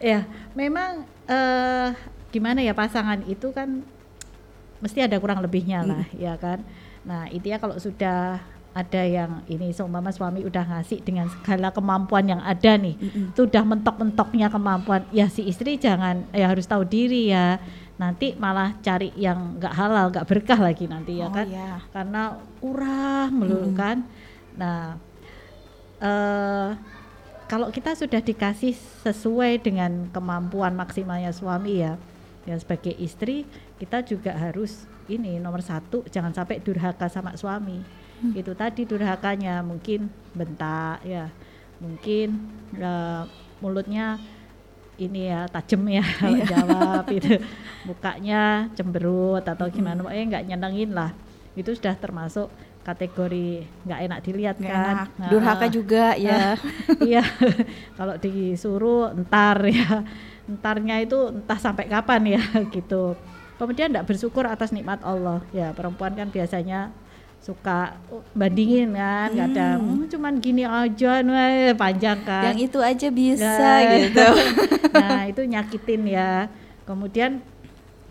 [0.01, 0.23] ya
[0.55, 1.91] memang uh,
[2.31, 3.83] gimana ya pasangan itu kan
[4.81, 6.17] mesti ada kurang lebihnya lah mm.
[6.17, 6.65] ya kan
[7.01, 12.23] Nah, itu ya kalau sudah ada yang ini seumpama suami udah ngasih dengan segala kemampuan
[12.23, 13.25] yang ada nih, mm -hmm.
[13.35, 17.59] itu udah mentok-mentoknya kemampuan, ya si istri jangan ya harus tahu diri ya.
[17.99, 21.77] Nanti malah cari yang nggak halal, nggak berkah lagi nanti ya oh, kan, yeah.
[21.91, 23.77] karena kurang melulu mm.
[23.77, 23.97] kan.
[24.57, 24.95] Nah,
[26.01, 26.69] uh,
[27.51, 31.99] kalau kita sudah dikasih sesuai dengan kemampuan maksimalnya suami ya,
[32.47, 33.43] ya sebagai istri
[33.77, 38.37] kita juga harus ini nomor satu jangan sampai durhaka sama suami hmm.
[38.37, 40.07] itu tadi durhakanya mungkin
[40.37, 41.27] bentak ya
[41.81, 42.37] mungkin
[42.77, 43.25] uh,
[43.59, 44.21] mulutnya
[45.01, 46.45] ini ya tajam ya iya.
[46.45, 47.41] jawab itu
[47.89, 49.73] mukanya cemberut atau hmm.
[49.73, 50.13] gimana hmm.
[50.13, 51.11] eh nggak nyenengin lah
[51.57, 52.47] itu sudah termasuk
[52.81, 55.09] kategori nggak enak dilihat gak kan enak.
[55.17, 56.57] Nah, durhaka juga ya
[57.09, 57.21] iya
[57.97, 60.01] kalau disuruh entar ya
[60.49, 62.43] entarnya itu entah sampai kapan ya
[62.75, 63.13] gitu
[63.61, 66.89] kemudian tidak bersyukur atas nikmat Allah ya perempuan kan biasanya
[67.41, 67.97] suka
[68.37, 69.39] bandingin kan hmm.
[69.41, 72.53] kadang hmm, cuman gini aja nih panjang kan.
[72.53, 74.27] Yang itu aja bisa nah, gitu.
[75.01, 76.45] nah itu nyakitin ya.
[76.85, 77.41] Kemudian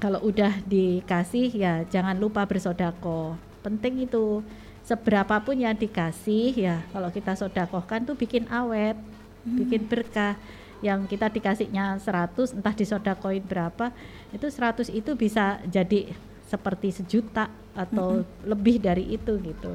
[0.03, 3.39] kalau udah dikasih ya jangan lupa bersodako.
[3.63, 4.43] Penting itu
[4.83, 8.99] seberapapun yang dikasih ya kalau kita sodakohkan tuh bikin awet
[9.47, 9.57] hmm.
[9.63, 10.35] bikin berkah.
[10.81, 13.95] Yang kita dikasihnya 100 entah disodakoin berapa
[14.35, 16.11] itu 100 itu bisa jadi
[16.51, 17.47] seperti sejuta
[17.81, 18.45] atau mm -hmm.
[18.53, 19.73] lebih dari itu gitu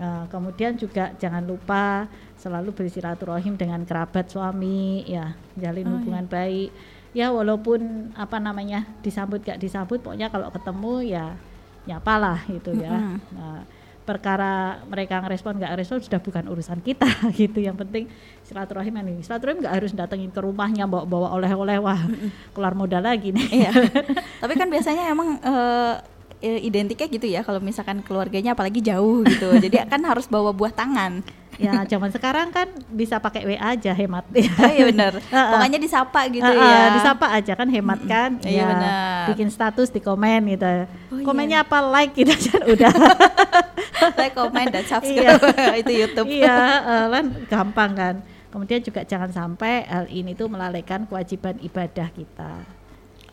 [0.00, 2.08] Nah, kemudian juga jangan lupa
[2.40, 6.32] selalu bersilaturahim dengan kerabat suami, ya jalin oh, hubungan iya.
[6.32, 6.70] baik.
[7.12, 11.26] Ya walaupun apa namanya disambut gak disambut, pokoknya kalau ketemu ya
[11.84, 12.96] nyapalah gitu ya.
[12.96, 13.36] Mm -hmm.
[13.36, 13.60] nah,
[14.00, 17.06] perkara mereka ngerespon nggak respon sudah bukan urusan kita
[17.38, 18.10] gitu yang penting
[18.42, 22.00] silaturahim ini silaturahim nggak harus datengin ke rumahnya bawa bawa oleh-oleh wah
[22.50, 23.70] keluar modal lagi nih iya.
[24.42, 26.02] tapi kan biasanya emang uh,
[26.40, 29.52] identiknya gitu ya kalau misalkan keluarganya apalagi jauh gitu.
[29.64, 31.20] Jadi kan harus bawa buah tangan.
[31.60, 34.24] Ya zaman sekarang kan bisa pakai WA aja hemat.
[34.32, 36.96] Oh, iya benar pokoknya disapa gitu uh, ya.
[36.96, 38.30] disapa aja kan hemat kan.
[38.40, 38.92] Iya ya, benar
[39.36, 40.88] bikin status di komen gitu.
[41.12, 41.68] Oh, komennya iya.
[41.68, 42.92] apa like gitu aja udah.
[44.16, 45.36] Like komen dan subscribe.
[45.36, 45.76] Iya.
[45.76, 46.26] itu YouTube.
[46.32, 48.14] Iya uh, kan gampang kan.
[48.48, 52.52] Kemudian juga jangan sampai hal ini tuh melalaikan kewajiban ibadah kita.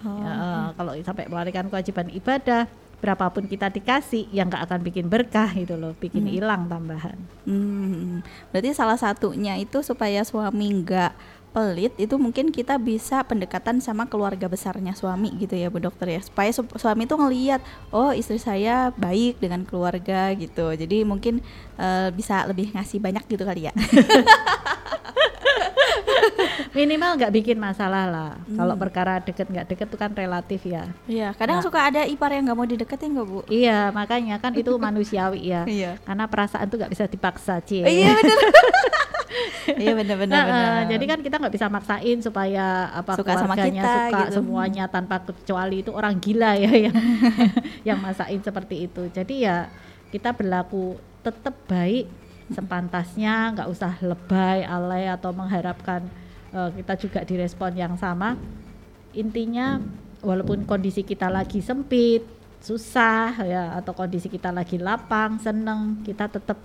[0.06, 0.22] Oh.
[0.22, 0.34] ya,
[0.78, 5.94] kalau sampai melalaikan kewajiban ibadah berapapun kita dikasih yang nggak akan bikin berkah gitu loh
[5.98, 6.34] bikin hmm.
[6.34, 6.72] hilang hmm.
[6.74, 8.26] tambahan hmm.
[8.50, 11.14] berarti salah satunya itu supaya suami nggak
[11.58, 16.22] pelit itu mungkin kita bisa pendekatan sama keluarga besarnya suami gitu ya Bu Dokter ya
[16.22, 21.42] supaya su suami itu ngelihat oh istri saya baik dengan keluarga gitu jadi mungkin
[21.82, 23.74] uh, bisa lebih ngasih banyak gitu kali ya
[26.78, 28.32] minimal nggak bikin masalah lah.
[28.46, 28.58] Hmm.
[28.58, 30.86] Kalau perkara deket nggak deket itu kan relatif ya.
[31.10, 33.40] Iya, kadang nah, suka ada ipar yang nggak mau dideketin nggak bu?
[33.50, 35.64] Iya, makanya kan itu manusiawi ya.
[35.66, 35.92] Iya.
[36.04, 37.86] Karena perasaan tuh nggak bisa dipaksa, cie.
[37.98, 38.40] Iya benar.
[39.76, 40.46] iya benar-benar.
[40.48, 44.34] Nah, jadi kan kita nggak bisa maksain supaya apa suka sama kita, suka gitu.
[44.42, 46.96] semuanya tanpa kecuali itu orang gila ya yang
[47.94, 49.12] yang masain seperti itu.
[49.12, 49.68] Jadi ya
[50.10, 52.08] kita berlaku tetap baik
[52.52, 56.06] sepantasnya, nggak usah lebay, alay atau mengharapkan
[56.56, 58.40] uh, kita juga direspon yang sama.
[59.12, 59.82] Intinya
[60.22, 62.26] walaupun kondisi kita lagi sempit
[62.58, 66.58] susah ya atau kondisi kita lagi lapang seneng kita tetap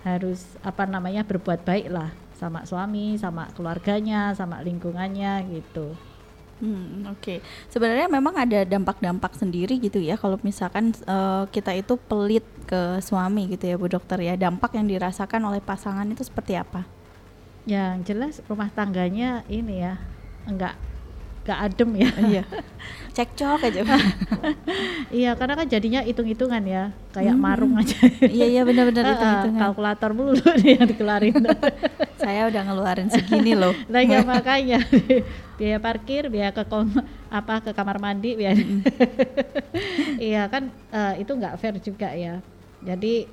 [0.00, 5.92] harus apa namanya berbuat baik lah sama suami sama keluarganya sama lingkungannya gitu
[6.56, 7.38] Hmm, Oke, okay.
[7.68, 13.44] sebenarnya memang ada dampak-dampak sendiri gitu ya kalau misalkan uh, kita itu pelit ke suami
[13.52, 14.40] gitu ya Bu Dokter ya.
[14.40, 16.88] Dampak yang dirasakan oleh pasangan itu seperti apa?
[17.66, 19.98] yang jelas rumah tangganya ini ya
[20.46, 20.78] enggak
[21.46, 22.10] enggak adem ya.
[22.18, 22.42] Iya.
[23.14, 23.80] Cekcok aja.
[25.06, 26.90] Iya karena kan jadinya hitung-hitungan ya.
[27.14, 27.46] Kayak hmm.
[27.46, 27.94] marung aja.
[28.26, 29.60] Iya iya benar-benar hitung-hitungan.
[29.62, 31.34] Kalkulator mulu nih yang dikeluarin.
[32.18, 33.70] Saya udah ngeluarin segini loh.
[33.86, 34.82] Nah ya makanya.
[35.54, 36.90] Biaya parkir biaya ke kom
[37.30, 38.54] apa ke kamar mandi biaya
[40.22, 42.42] iya kan uh, itu nggak fair juga ya.
[42.82, 43.24] Jadi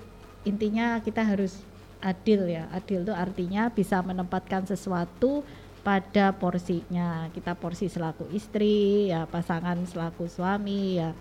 [0.45, 1.59] intinya kita harus
[2.03, 2.67] adil ya.
[2.69, 5.41] Adil itu artinya bisa menempatkan sesuatu
[5.83, 7.27] pada porsinya.
[7.35, 11.11] Kita porsi selaku istri, ya pasangan selaku suami ya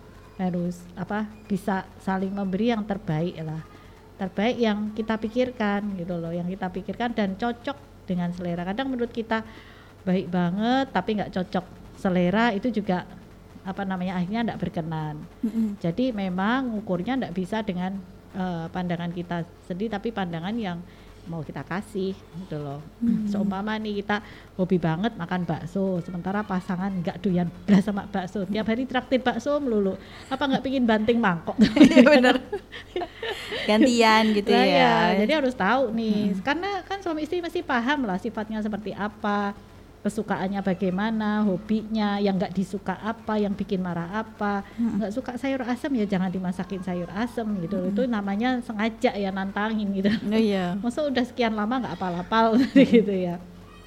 [0.41, 3.61] harus apa bisa saling memberi yang terbaik lah.
[4.17, 8.63] Terbaik yang kita pikirkan gitu loh, yang kita pikirkan dan cocok dengan selera.
[8.63, 9.43] Kadang menurut kita
[10.03, 13.07] baik banget tapi nggak cocok selera itu juga
[13.63, 15.23] apa namanya akhirnya tidak berkenan.
[15.43, 15.67] Mm -hmm.
[15.79, 17.99] Jadi memang ukurnya tidak bisa dengan
[18.35, 20.83] uh, pandangan kita sendiri tapi pandangan yang
[21.31, 22.83] mau kita kasih gitu loh.
[22.99, 23.27] Hmm.
[23.31, 24.23] Seumpama nih kita
[24.59, 29.63] hobi banget makan bakso, sementara pasangan nggak doyan belas sama bakso, tiap hari traktir bakso
[29.63, 29.95] melulu.
[30.27, 31.55] Apa nggak pingin banting mangkok?
[31.93, 32.37] Iya benar.
[33.69, 34.89] Gantian gitu nah, ya.
[35.13, 35.23] ya.
[35.23, 36.43] Jadi harus tahu nih, hmm.
[36.43, 39.55] karena kan suami istri masih paham lah sifatnya seperti apa
[40.03, 45.17] kesukaannya bagaimana, hobinya, yang nggak disuka apa, yang bikin marah apa, nggak hmm.
[45.17, 47.91] suka sayur asam ya jangan dimasakin sayur asam gitu, hmm.
[47.95, 50.11] itu namanya sengaja ya nantangin gitu.
[50.11, 50.75] Oh, iya.
[50.83, 53.39] Masa udah sekian lama nggak apal-apal gitu ya,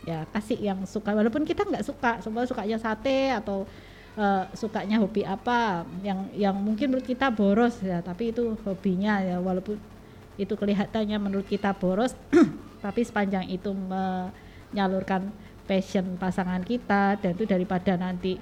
[0.07, 3.67] ya kasih yang suka, walaupun kita nggak suka, semua sukanya sate atau
[4.15, 9.43] uh, sukanya hobi apa, yang yang mungkin menurut kita boros ya, tapi itu hobinya ya,
[9.43, 9.75] walaupun
[10.39, 12.15] itu kelihatannya menurut kita boros,
[12.87, 18.37] tapi sepanjang itu menyalurkan passion pasangan kita dan itu daripada nanti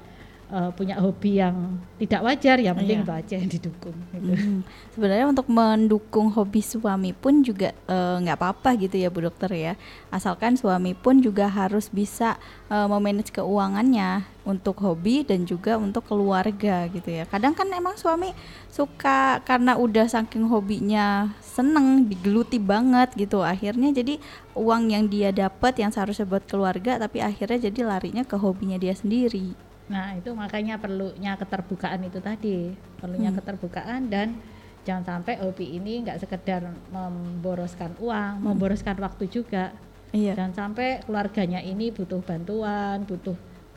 [0.52, 3.08] uh, punya hobi yang tidak wajar ya mending iya.
[3.08, 4.34] itu aja yang didukung gitu.
[4.34, 4.62] Hmm.
[4.92, 9.52] Sebenarnya untuk mendukung hobi suami pun juga eh, nggak uh, apa-apa gitu ya Bu Dokter
[9.54, 9.74] ya.
[10.12, 12.38] Asalkan suami pun juga harus bisa
[12.70, 17.24] uh, memanage keuangannya untuk hobi dan juga untuk keluarga gitu ya.
[17.26, 18.36] Kadang kan emang suami
[18.68, 23.42] suka karena udah saking hobinya seneng digeluti banget gitu.
[23.42, 24.20] Akhirnya jadi
[24.54, 28.94] uang yang dia dapat yang seharusnya buat keluarga tapi akhirnya jadi larinya ke hobinya dia
[28.94, 29.73] sendiri.
[29.94, 33.38] Nah, itu makanya perlunya keterbukaan itu tadi, perlunya hmm.
[33.38, 34.42] keterbukaan dan
[34.82, 38.46] jangan sampai hobi ini nggak sekedar memboroskan uang, hmm.
[38.50, 39.70] memboroskan waktu juga.
[40.14, 40.34] Iya.
[40.34, 43.34] Dan sampai keluarganya ini butuh bantuan, butuh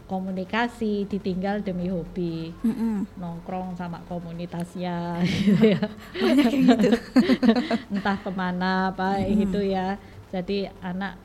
[0.07, 2.97] komunikasi, ditinggal demi hobi, mm -mm.
[3.19, 5.83] nongkrong sama komunitasnya, gitu ya.
[6.15, 6.91] banyak yang gitu.
[7.93, 9.35] Entah ke mana apa mm.
[9.49, 9.99] gitu ya.
[10.31, 11.19] Jadi anak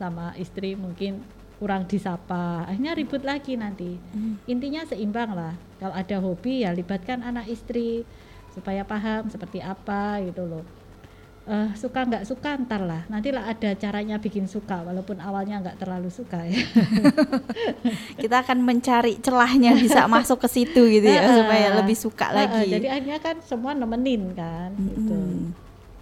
[0.00, 1.20] sama istri mungkin
[1.62, 3.94] kurang disapa, akhirnya ribut lagi nanti.
[3.94, 4.42] Mm.
[4.50, 5.54] Intinya seimbang lah.
[5.78, 8.02] Kalau ada hobi ya libatkan anak istri
[8.50, 10.66] supaya paham seperti apa gitu loh
[11.46, 16.10] uh, suka nggak suka ntar lah nantilah ada caranya bikin suka walaupun awalnya nggak terlalu
[16.12, 16.58] suka ya
[18.22, 22.44] kita akan mencari celahnya bisa masuk ke situ gitu ya uh, supaya lebih suka uh,
[22.44, 24.90] lagi jadi akhirnya kan semua nemenin kan mm -hmm.
[24.92, 25.20] gitu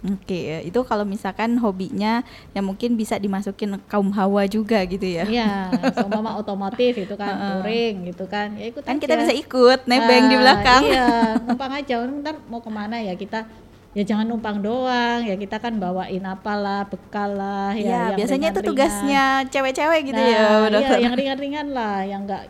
[0.01, 0.59] Oke, okay, ya.
[0.65, 2.25] itu kalau misalkan hobinya
[2.57, 5.29] yang mungkin bisa dimasukin kaum hawa juga gitu ya.
[5.29, 8.57] Iya, sama otomotif itu kan touring gitu kan.
[8.57, 9.01] Ya ikut kan aja.
[9.05, 10.81] kita bisa ikut nebeng uh, di belakang.
[10.89, 11.09] Iya,
[11.45, 11.95] numpang aja.
[12.01, 13.45] Ntar mau ke mana ya kita
[13.91, 18.55] ya jangan numpang doang ya kita kan bawain apalah bekal lah ya, ya biasanya ringan,
[18.55, 22.47] itu tugasnya cewek-cewek gitu nah, ya iya, yang ringan-ringan lah yang enggak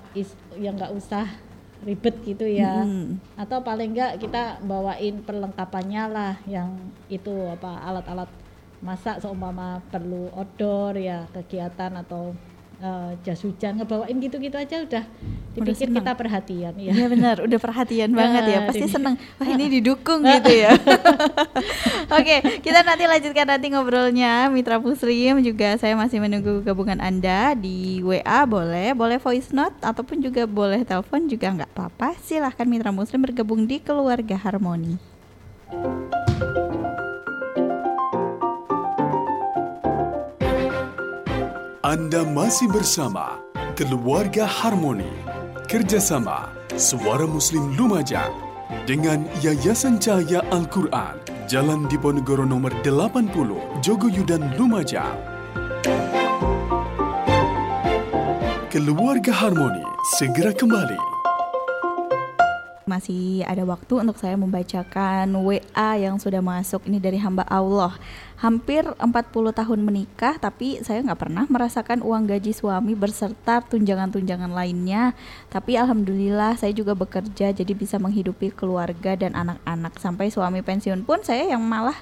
[0.62, 1.26] yang enggak usah
[1.82, 3.18] ribet gitu ya hmm.
[3.38, 6.78] atau paling enggak kita bawain perlengkapannya lah yang
[7.10, 8.30] itu apa alat-alat
[8.82, 12.34] masak seumpama perlu outdoor ya kegiatan atau
[12.82, 15.04] uh, jas hujan ngebawain gitu-gitu aja udah
[15.56, 16.92] dipikir kita perhatian ya.
[16.92, 18.60] Iya benar, udah perhatian banget ya.
[18.68, 19.16] Pasti seneng.
[19.38, 20.74] Wah ini didukung gitu ya.
[22.18, 28.02] Oke, kita nanti lanjutkan nanti ngobrolnya Mitra Muslim juga saya masih menunggu gabungan Anda di
[28.04, 32.18] WA boleh, boleh voice note ataupun juga boleh telepon juga nggak apa-apa.
[32.26, 34.98] Silahkan Mitra Muslim bergabung di Keluarga Harmoni.
[41.82, 43.42] Anda masih bersama
[43.74, 45.10] Keluarga Harmoni.
[45.66, 48.30] Kerjasama Suara Muslim Lumajang
[48.86, 51.18] dengan Yayasan Cahaya Al-Quran
[51.50, 53.34] Jalan Diponegoro nomor 80
[53.82, 55.18] Jogoyudan Lumajang
[58.70, 59.82] Keluarga Harmoni
[60.22, 61.02] segera kembali.
[62.86, 66.86] Masih ada waktu untuk saya membacakan WA yang sudah masuk.
[66.86, 67.96] Ini dari hamba Allah
[68.42, 69.06] hampir 40
[69.54, 75.14] tahun menikah tapi saya nggak pernah merasakan uang gaji suami berserta tunjangan-tunjangan lainnya
[75.54, 81.22] tapi alhamdulillah saya juga bekerja jadi bisa menghidupi keluarga dan anak-anak sampai suami pensiun pun
[81.22, 81.96] saya yang malah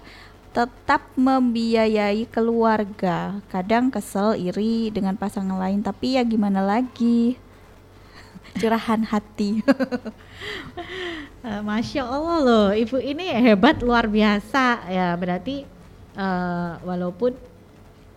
[0.56, 7.36] tetap membiayai keluarga kadang kesel iri dengan pasangan lain tapi ya gimana lagi
[8.60, 9.60] curahan hati.
[11.40, 15.16] Eh, Masya Allah loh, ibu ini hebat luar biasa ya.
[15.16, 15.64] Berarti
[16.16, 17.36] uh, walaupun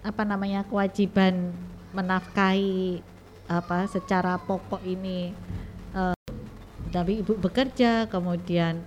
[0.02, 1.52] apa namanya kewajiban
[1.92, 3.04] menafkahi
[3.50, 5.36] apa secara pokok ini,
[5.92, 6.16] uh,
[6.88, 8.80] tapi ibu bekerja, kemudian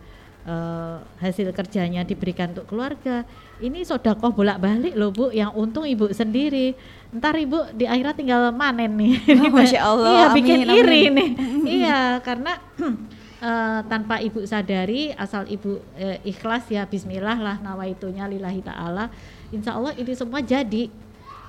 [0.46, 3.26] uh, hasil kerjanya diberikan untuk keluarga.
[3.60, 6.78] Ini sodakoh bolak-balik loh bu, yang untung ibu sendiri
[7.15, 9.15] ntar ibu di akhirat tinggal manen nih.
[9.41, 10.12] Oh, Masya Allah.
[10.15, 11.13] iya bikin amin, iri amin.
[11.15, 11.30] nih.
[11.82, 12.60] iya karena
[13.45, 19.13] uh, tanpa ibu sadari asal ibu uh, ikhlas ya Bismillah lah nawaitunya lillahi taala.
[19.53, 20.89] Insya Allah ini semua jadi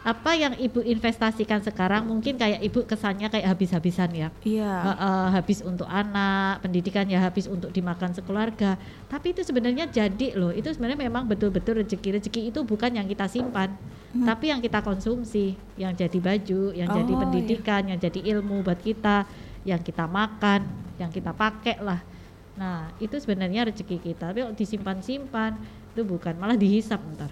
[0.06, 4.30] apa yang ibu investasikan sekarang mungkin kayak ibu kesannya kayak habis-habisan ya.
[4.46, 4.70] Iya.
[4.70, 8.78] Uh, uh, habis untuk anak, pendidikan ya habis untuk dimakan sekeluarga.
[9.11, 10.54] Tapi itu sebenarnya jadi loh.
[10.54, 12.22] Itu sebenarnya memang betul-betul rezeki.
[12.22, 13.74] Rezeki itu bukan yang kita simpan,
[14.14, 14.22] hmm.
[14.22, 17.20] tapi yang kita konsumsi, yang jadi baju, yang oh, jadi iya.
[17.26, 17.88] pendidikan, iya.
[17.90, 19.26] yang jadi ilmu buat kita,
[19.66, 20.62] yang kita makan,
[21.02, 22.00] yang kita pakai lah.
[22.55, 24.31] Nah, itu sebenarnya rezeki kita.
[24.31, 25.59] Tapi kalau disimpan-simpan
[25.92, 27.29] itu bukan, malah dihisap ntar.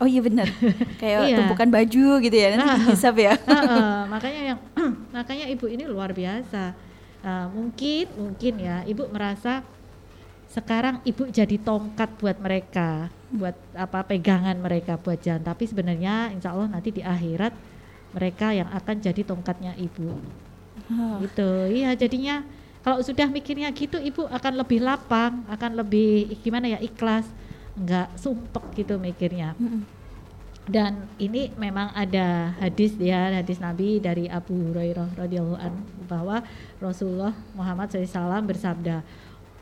[0.00, 0.48] Oh iya benar.
[1.00, 1.36] Kayak iya.
[1.40, 3.34] tumpukan baju gitu ya nanti nah, dihisap ya.
[3.50, 4.58] Uh, uh, makanya yang
[5.16, 6.72] makanya ibu ini luar biasa.
[7.20, 9.60] Uh, mungkin mungkin ya ibu merasa
[10.48, 15.44] sekarang ibu jadi tongkat buat mereka, buat apa pegangan mereka buat jalan.
[15.44, 17.52] Tapi sebenarnya insya Allah nanti di akhirat
[18.16, 20.16] mereka yang akan jadi tongkatnya ibu.
[20.90, 21.22] Oh.
[21.22, 21.50] Gitu.
[21.80, 22.42] Iya jadinya
[22.80, 27.28] kalau sudah mikirnya gitu ibu akan lebih lapang, akan lebih gimana ya ikhlas
[27.78, 29.54] nggak sumpek gitu mikirnya.
[30.70, 35.74] Dan ini memang ada hadis ya hadis Nabi dari Abu Hurairah radhiyallahu an
[36.06, 36.44] bahwa
[36.78, 39.02] Rasulullah Muhammad SAW bersabda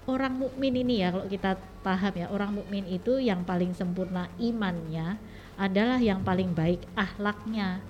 [0.08, 5.20] orang mukmin ini ya kalau kita paham ya orang mukmin itu yang paling sempurna imannya
[5.60, 7.80] adalah yang paling baik ahlaknya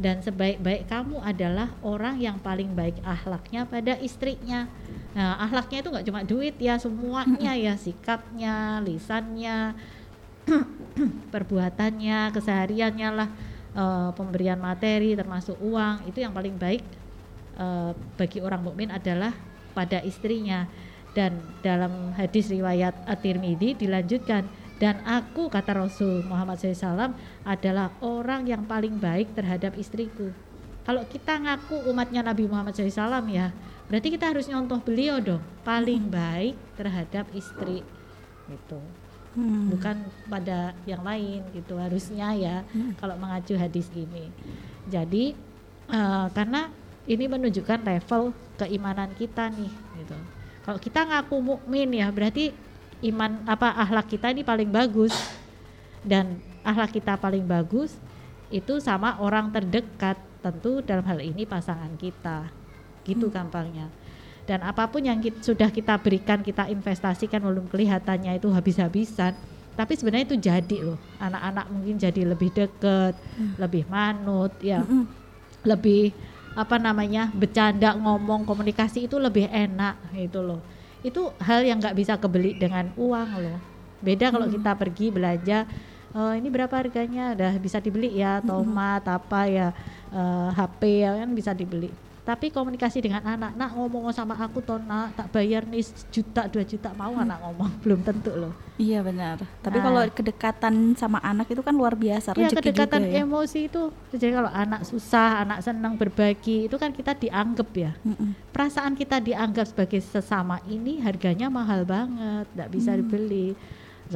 [0.00, 4.64] dan sebaik-baik kamu adalah orang yang paling baik ahlaknya pada istrinya.
[5.12, 9.76] Nah, ahlaknya itu nggak cuma duit ya, semuanya ya, sikapnya, lisannya,
[11.34, 13.28] perbuatannya, kesehariannya lah,
[13.76, 13.84] e,
[14.16, 16.80] pemberian materi termasuk uang itu yang paling baik
[17.60, 19.36] e, bagi orang mukmin adalah
[19.76, 20.64] pada istrinya.
[21.12, 24.48] Dan dalam hadis riwayat At-Tirmidzi dilanjutkan
[24.82, 27.14] dan aku kata Rasul Muhammad SAW
[27.46, 30.34] adalah orang yang paling baik terhadap istriku.
[30.82, 33.54] Kalau kita ngaku umatnya Nabi Muhammad SAW ya,
[33.86, 37.86] berarti kita harus nyontoh beliau dong, paling baik terhadap istri
[38.50, 38.82] gitu.
[39.38, 39.70] Hmm.
[39.70, 42.98] Bukan pada yang lain gitu harusnya ya hmm.
[42.98, 44.34] kalau mengacu hadis ini.
[44.90, 45.38] Jadi
[45.94, 46.74] uh, karena
[47.06, 49.70] ini menunjukkan level keimanan kita nih
[50.02, 50.18] gitu.
[50.66, 52.71] Kalau kita ngaku mukmin ya berarti
[53.02, 55.14] iman apa akhlak kita ini paling bagus.
[56.02, 57.94] Dan akhlak kita paling bagus
[58.50, 60.18] itu sama orang terdekat.
[60.42, 62.50] Tentu dalam hal ini pasangan kita.
[63.06, 63.34] Gitu hmm.
[63.34, 63.86] gampangnya.
[64.42, 69.38] Dan apa pun yang kita, sudah kita berikan kita investasikan belum kelihatannya itu habis-habisan.
[69.78, 70.98] Tapi sebenarnya itu jadi loh.
[71.22, 73.54] Anak-anak mungkin jadi lebih deket hmm.
[73.58, 74.82] lebih manut ya.
[74.82, 75.06] Hmm.
[75.62, 76.10] lebih
[76.52, 80.60] apa namanya bercanda ngomong komunikasi itu lebih enak itu loh
[81.02, 83.58] itu hal yang nggak bisa kebeli dengan uang loh
[84.02, 84.54] beda kalau hmm.
[84.58, 85.58] kita pergi belanja
[86.14, 88.46] uh, ini berapa harganya udah bisa dibeli ya hmm.
[88.46, 89.16] tomat hmm.
[89.18, 89.68] apa ya
[90.14, 91.90] uh, eh, HP ya kan bisa dibeli
[92.22, 95.82] tapi komunikasi dengan anak nak ngomong sama aku toh nak tak bayar nih
[96.14, 97.22] juta dua juta mau hmm.
[97.26, 99.90] anak ngomong belum tentu loh iya benar tapi nah.
[99.90, 103.26] kalau kedekatan sama anak itu kan luar biasa ya kedekatan juga ya.
[103.26, 103.82] emosi itu
[104.14, 108.30] jadi kalau anak susah anak senang berbagi itu kan kita dianggap ya mm -mm.
[108.54, 112.98] perasaan kita dianggap sebagai sesama ini harganya mahal banget tidak bisa mm.
[113.02, 113.48] dibeli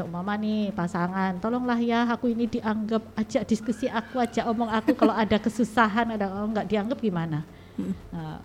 [0.05, 5.17] mama nih pasangan tolonglah ya aku ini dianggap ajak diskusi aku ajak omong aku kalau
[5.17, 7.49] ada kesusahan ada oh, nggak dianggap gimana
[8.12, 8.41] Nah,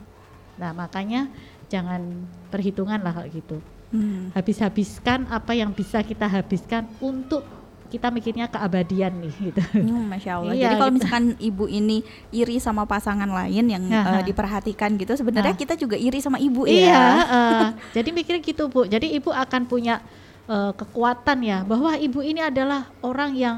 [0.59, 1.31] nah, makanya
[1.71, 3.57] jangan perhitungan lah kalau gitu.
[3.91, 4.31] Hmm.
[4.35, 7.43] Habis-habiskan apa yang bisa kita habiskan untuk
[7.91, 9.61] kita mikirnya keabadian nih gitu.
[9.75, 10.53] Hmm, Masya Allah.
[10.55, 10.97] Iya, Jadi kalau gitu.
[10.99, 11.97] misalkan ibu ini
[12.31, 16.87] iri sama pasangan lain yang uh, diperhatikan gitu, sebenarnya kita juga iri sama ibu iya,
[16.87, 17.03] ya.
[17.31, 18.87] Uh, jadi mikirnya gitu bu.
[18.87, 19.99] Jadi ibu akan punya
[20.47, 23.57] uh, kekuatan ya bahwa ibu ini adalah orang yang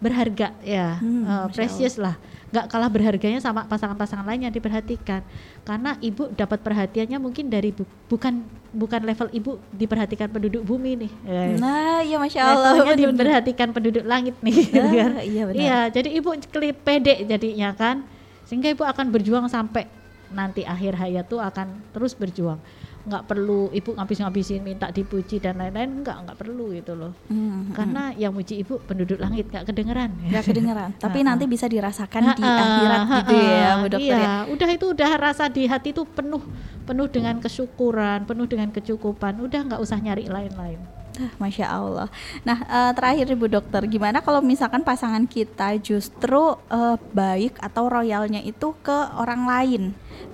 [0.00, 2.16] berharga ya, hmm, uh, precious Allah.
[2.16, 5.20] lah nggak kalah berharganya sama pasangan-pasangan lain yang diperhatikan.
[5.66, 11.12] Karena ibu dapat perhatiannya mungkin dari bu, bukan bukan level ibu diperhatikan penduduk bumi nih.
[11.58, 15.12] Nah ya masya Allah Levelnya diperhatikan penduduk langit nih gitu kan.
[15.22, 15.58] Iya benar.
[15.58, 18.06] Iya jadi ibu klip pede jadinya kan
[18.46, 19.90] sehingga ibu akan berjuang sampai
[20.30, 22.58] nanti akhir hayat tuh akan terus berjuang
[23.06, 27.14] nggak perlu ibu ngabis-ngabisin minta dipuji dan lain-lain nggak nggak perlu gitu loh.
[27.30, 30.10] Hmm, karena yang muji ibu penduduk langit nggak kedengeran.
[30.26, 30.90] Nggak kedengeran.
[31.04, 34.34] Tapi nanti bisa dirasakan di akhirat gitu ya bu dokter iya, ya.
[34.50, 36.42] udah itu udah rasa di hati itu penuh
[36.82, 39.38] penuh dengan kesyukuran penuh dengan kecukupan.
[39.38, 40.95] Udah nggak usah nyari lain-lain
[41.40, 42.08] Masya Allah.
[42.44, 48.40] Nah, uh, terakhir Ibu Dokter, gimana kalau misalkan pasangan kita justru uh, baik atau royalnya
[48.44, 49.82] itu ke orang lain,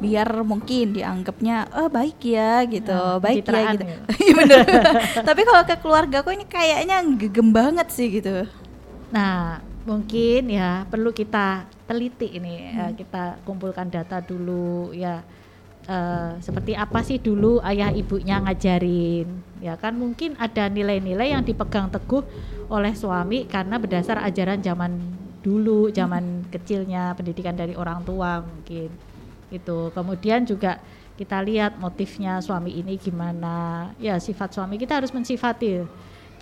[0.02, 3.84] biar mungkin dianggapnya, oh baik ya gitu, nah, baik ya gitu.
[3.86, 3.98] Ya.
[4.22, 4.64] Iya bener.
[5.28, 8.46] Tapi kalau ke keluarga kok ini kayaknya gegem banget sih gitu.
[9.12, 12.74] Nah, mungkin ya perlu kita teliti ini, hmm.
[12.74, 15.20] ya, kita kumpulkan data dulu ya
[15.88, 19.26] uh, seperti apa sih dulu ayah ibunya ngajarin?
[19.62, 22.26] Ya kan mungkin ada nilai-nilai yang dipegang teguh
[22.66, 24.98] oleh suami karena berdasar ajaran zaman
[25.42, 28.90] dulu zaman kecilnya pendidikan dari orang tua mungkin.
[29.50, 29.92] Itu.
[29.94, 30.82] Kemudian juga
[31.18, 33.90] kita lihat motifnya suami ini gimana.
[34.02, 35.84] Ya sifat suami kita harus mensifati.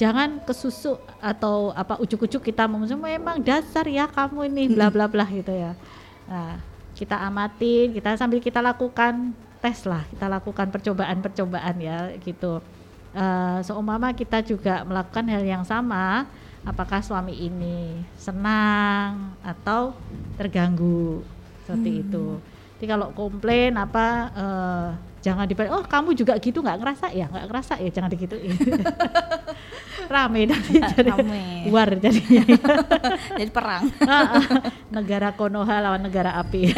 [0.01, 5.53] Jangan kesusuk atau apa ujuk-ujuk kita memang dasar ya kamu ini bla bla bla gitu
[5.53, 5.77] ya.
[6.25, 6.70] Nah
[7.01, 9.33] kita amatin, kita sambil kita lakukan
[9.65, 12.61] tes lah, kita lakukan percobaan-percobaan ya gitu.
[13.17, 16.29] Uh, seumpama kita juga melakukan hal yang sama,
[16.61, 19.97] apakah suami ini senang atau
[20.37, 21.25] terganggu
[21.65, 22.03] seperti hmm.
[22.05, 22.27] itu.
[22.77, 24.89] Jadi kalau komplain apa uh,
[25.21, 28.57] jangan dibalik oh kamu juga gitu nggak ngerasa ya nggak ngerasa ya jangan digituin
[30.13, 31.69] rame nanti jadi rame.
[31.69, 32.45] war jadinya
[33.39, 33.85] jadi perang
[34.89, 36.63] negara Konoha lawan negara api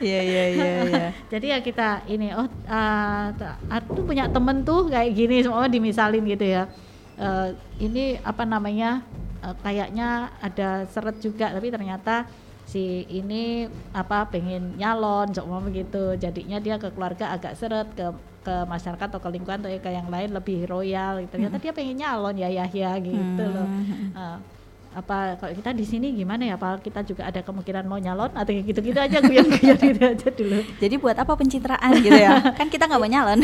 [0.00, 1.06] Iya iya iya iya.
[1.28, 3.26] Jadi ya kita ini oh uh,
[3.68, 6.72] aku punya temen tuh kayak gini semua dimisalin gitu ya.
[7.20, 9.04] Uh, ini apa namanya?
[9.44, 12.24] Uh, kayaknya ada seret juga tapi ternyata
[12.70, 16.14] si ini apa pengen nyalon semua begitu.
[16.14, 20.08] Jadinya dia ke keluarga agak seret ke ke masyarakat atau ke lingkungan atau ke yang
[20.08, 21.36] lain lebih royal gitu.
[21.36, 21.64] ternyata hmm.
[21.68, 23.52] dia pengen nyalon ya Yahya gitu hmm.
[23.52, 23.68] loh
[24.16, 24.40] uh,
[24.90, 26.54] apa kalau kita di sini gimana ya?
[26.58, 30.58] Apa kita juga ada kemungkinan mau nyalon atau kayak gitu-gitu aja yang gitu aja dulu.
[30.82, 32.42] Jadi buat apa pencitraan gitu ya?
[32.58, 33.40] Kan kita nggak mau nyalon.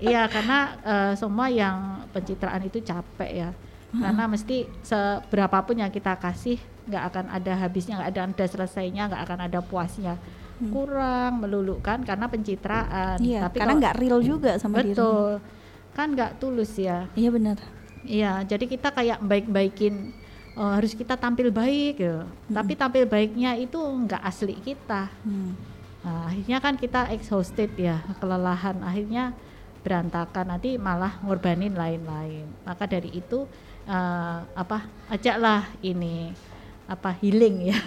[0.00, 3.50] Iya karena uh, semua yang pencitraan itu capek ya
[3.90, 9.22] karena mesti seberapapun yang kita kasih nggak akan ada habisnya nggak ada ada selesainya nggak
[9.26, 10.14] akan ada puasnya.
[10.60, 10.76] Hmm.
[10.76, 13.16] kurang melulukan karena pencitraan.
[13.16, 15.40] Iya, tapi karena nggak real juga sama betul.
[15.40, 15.96] Diri.
[15.96, 17.08] kan nggak tulus ya.
[17.16, 17.56] Iya benar.
[18.04, 20.12] Iya jadi kita kayak baik-baikin
[20.60, 22.52] uh, harus kita tampil baik gitu hmm.
[22.52, 25.08] tapi tampil baiknya itu nggak asli kita.
[25.24, 25.56] Hmm.
[26.04, 28.84] nah, akhirnya kan kita exhausted ya kelelahan.
[28.84, 29.32] Akhirnya
[29.80, 32.44] berantakan nanti malah ngorbanin lain-lain.
[32.68, 33.48] Maka dari itu
[33.90, 36.30] uh, apa ajaklah ini
[36.86, 37.78] apa healing ya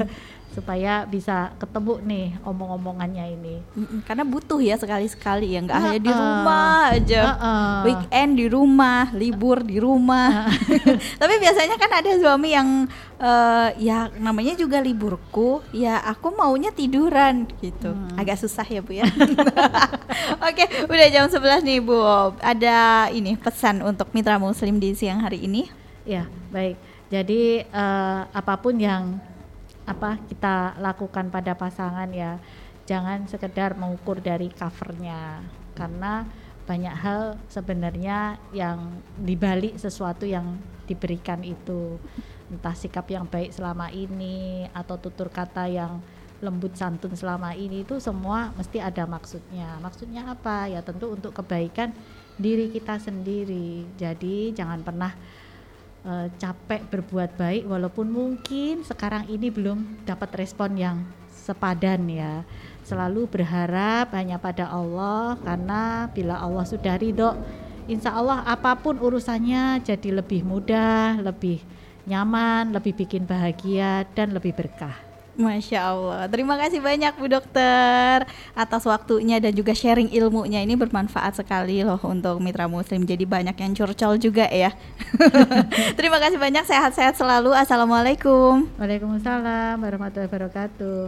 [0.50, 3.56] supaya bisa ketemu nih omong-omongannya ini.
[4.02, 7.22] Karena butuh ya sekali-sekali ya nggak uh, hanya di rumah aja.
[7.22, 7.76] Uh, uh.
[7.86, 10.50] weekend di rumah libur di rumah.
[10.50, 10.98] Uh.
[11.22, 12.90] tapi biasanya kan ada suami yang
[13.22, 17.94] uh, ya namanya juga liburku ya aku maunya tiduran gitu.
[17.94, 18.18] Hmm.
[18.18, 19.06] agak susah ya bu ya.
[20.50, 22.02] Oke udah jam 11 nih bu.
[22.42, 25.70] Ada ini pesan untuk mitra muslim di siang hari ini?
[26.02, 26.74] Ya baik.
[27.10, 29.18] Jadi uh, apa pun yang
[29.90, 32.38] apa kita lakukan pada pasangan ya
[32.86, 35.42] jangan sekedar mengukur dari covernya
[35.74, 36.22] karena
[36.70, 40.54] banyak hal sebenarnya yang dibalik sesuatu yang
[40.86, 41.98] diberikan itu
[42.46, 45.98] entah sikap yang baik selama ini atau tutur kata yang
[46.40, 49.76] lembut santun selama ini itu semua mesti ada maksudnya.
[49.84, 50.66] Maksudnya apa?
[50.72, 51.92] Ya tentu untuk kebaikan
[52.40, 53.84] diri kita sendiri.
[54.00, 55.12] Jadi jangan pernah
[56.04, 62.46] uh, capek berbuat baik walaupun mungkin sekarang ini belum dapat respon yang sepadan ya.
[62.86, 67.34] Selalu berharap hanya pada Allah karena bila Allah sudah ridho,
[67.86, 71.62] insya Allah apa pun urusannya jadi lebih mudah, lebih
[72.08, 75.09] nyaman, lebih bikin bahagia dan lebih berkah.
[75.40, 76.22] Masya Allah.
[76.28, 80.60] Terima kasih banyak Bu Dokter atas waktunya dan juga sharing ilmunya.
[80.60, 83.08] Ini bermanfaat sekali loh untuk mitra muslim.
[83.08, 84.76] Jadi banyak yang curcol juga ya.
[85.98, 86.68] Terima kasih banyak.
[86.68, 87.56] Sehat-sehat selalu.
[87.56, 88.68] Assalamualaikum.
[88.76, 91.00] Waalaikumsalam warahmatullahi wabarakatuh.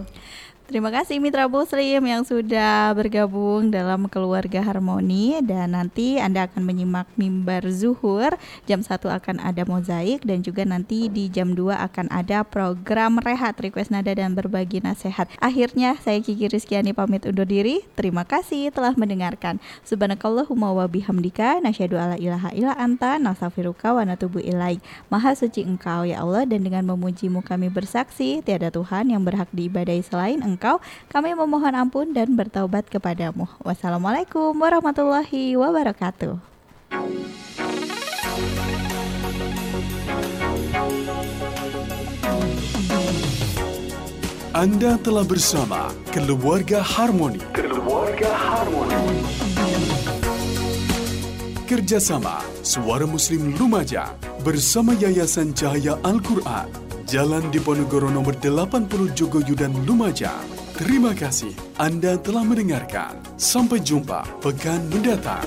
[0.62, 7.10] Terima kasih Mitra Muslim yang sudah bergabung dalam keluarga harmoni dan nanti Anda akan menyimak
[7.18, 8.38] mimbar zuhur
[8.70, 13.58] jam 1 akan ada mozaik dan juga nanti di jam 2 akan ada program rehat
[13.58, 15.26] request nada dan berbagi nasihat.
[15.42, 17.82] Akhirnya saya Kiki Rizkyani pamit undur diri.
[17.98, 19.58] Terima kasih telah mendengarkan.
[19.82, 24.78] Subhanakallahumma wa bihamdika nasyhadu alla ilaha illa anta nastaghfiruka wa natubu ilaik.
[25.10, 30.00] Maha suci Engkau ya Allah dan dengan memujimu kami bersaksi tiada Tuhan yang berhak diibadai
[30.06, 30.78] selain Engkau engkau,
[31.08, 33.48] kami memohon ampun dan bertaubat kepadamu.
[33.64, 36.36] Wassalamualaikum warahmatullahi wabarakatuh.
[44.52, 47.40] Anda telah bersama Keluarga Harmoni.
[47.56, 49.00] Keluarga Harmoni.
[51.64, 54.12] Kerjasama Suara Muslim Lumajang
[54.44, 56.91] bersama Yayasan Cahaya Al-Quran.
[57.12, 60.48] Jalan Diponegoro nomor 80 Jogoyudan Lumajang.
[60.72, 63.20] Terima kasih Anda telah mendengarkan.
[63.36, 65.44] Sampai jumpa pekan mendatang.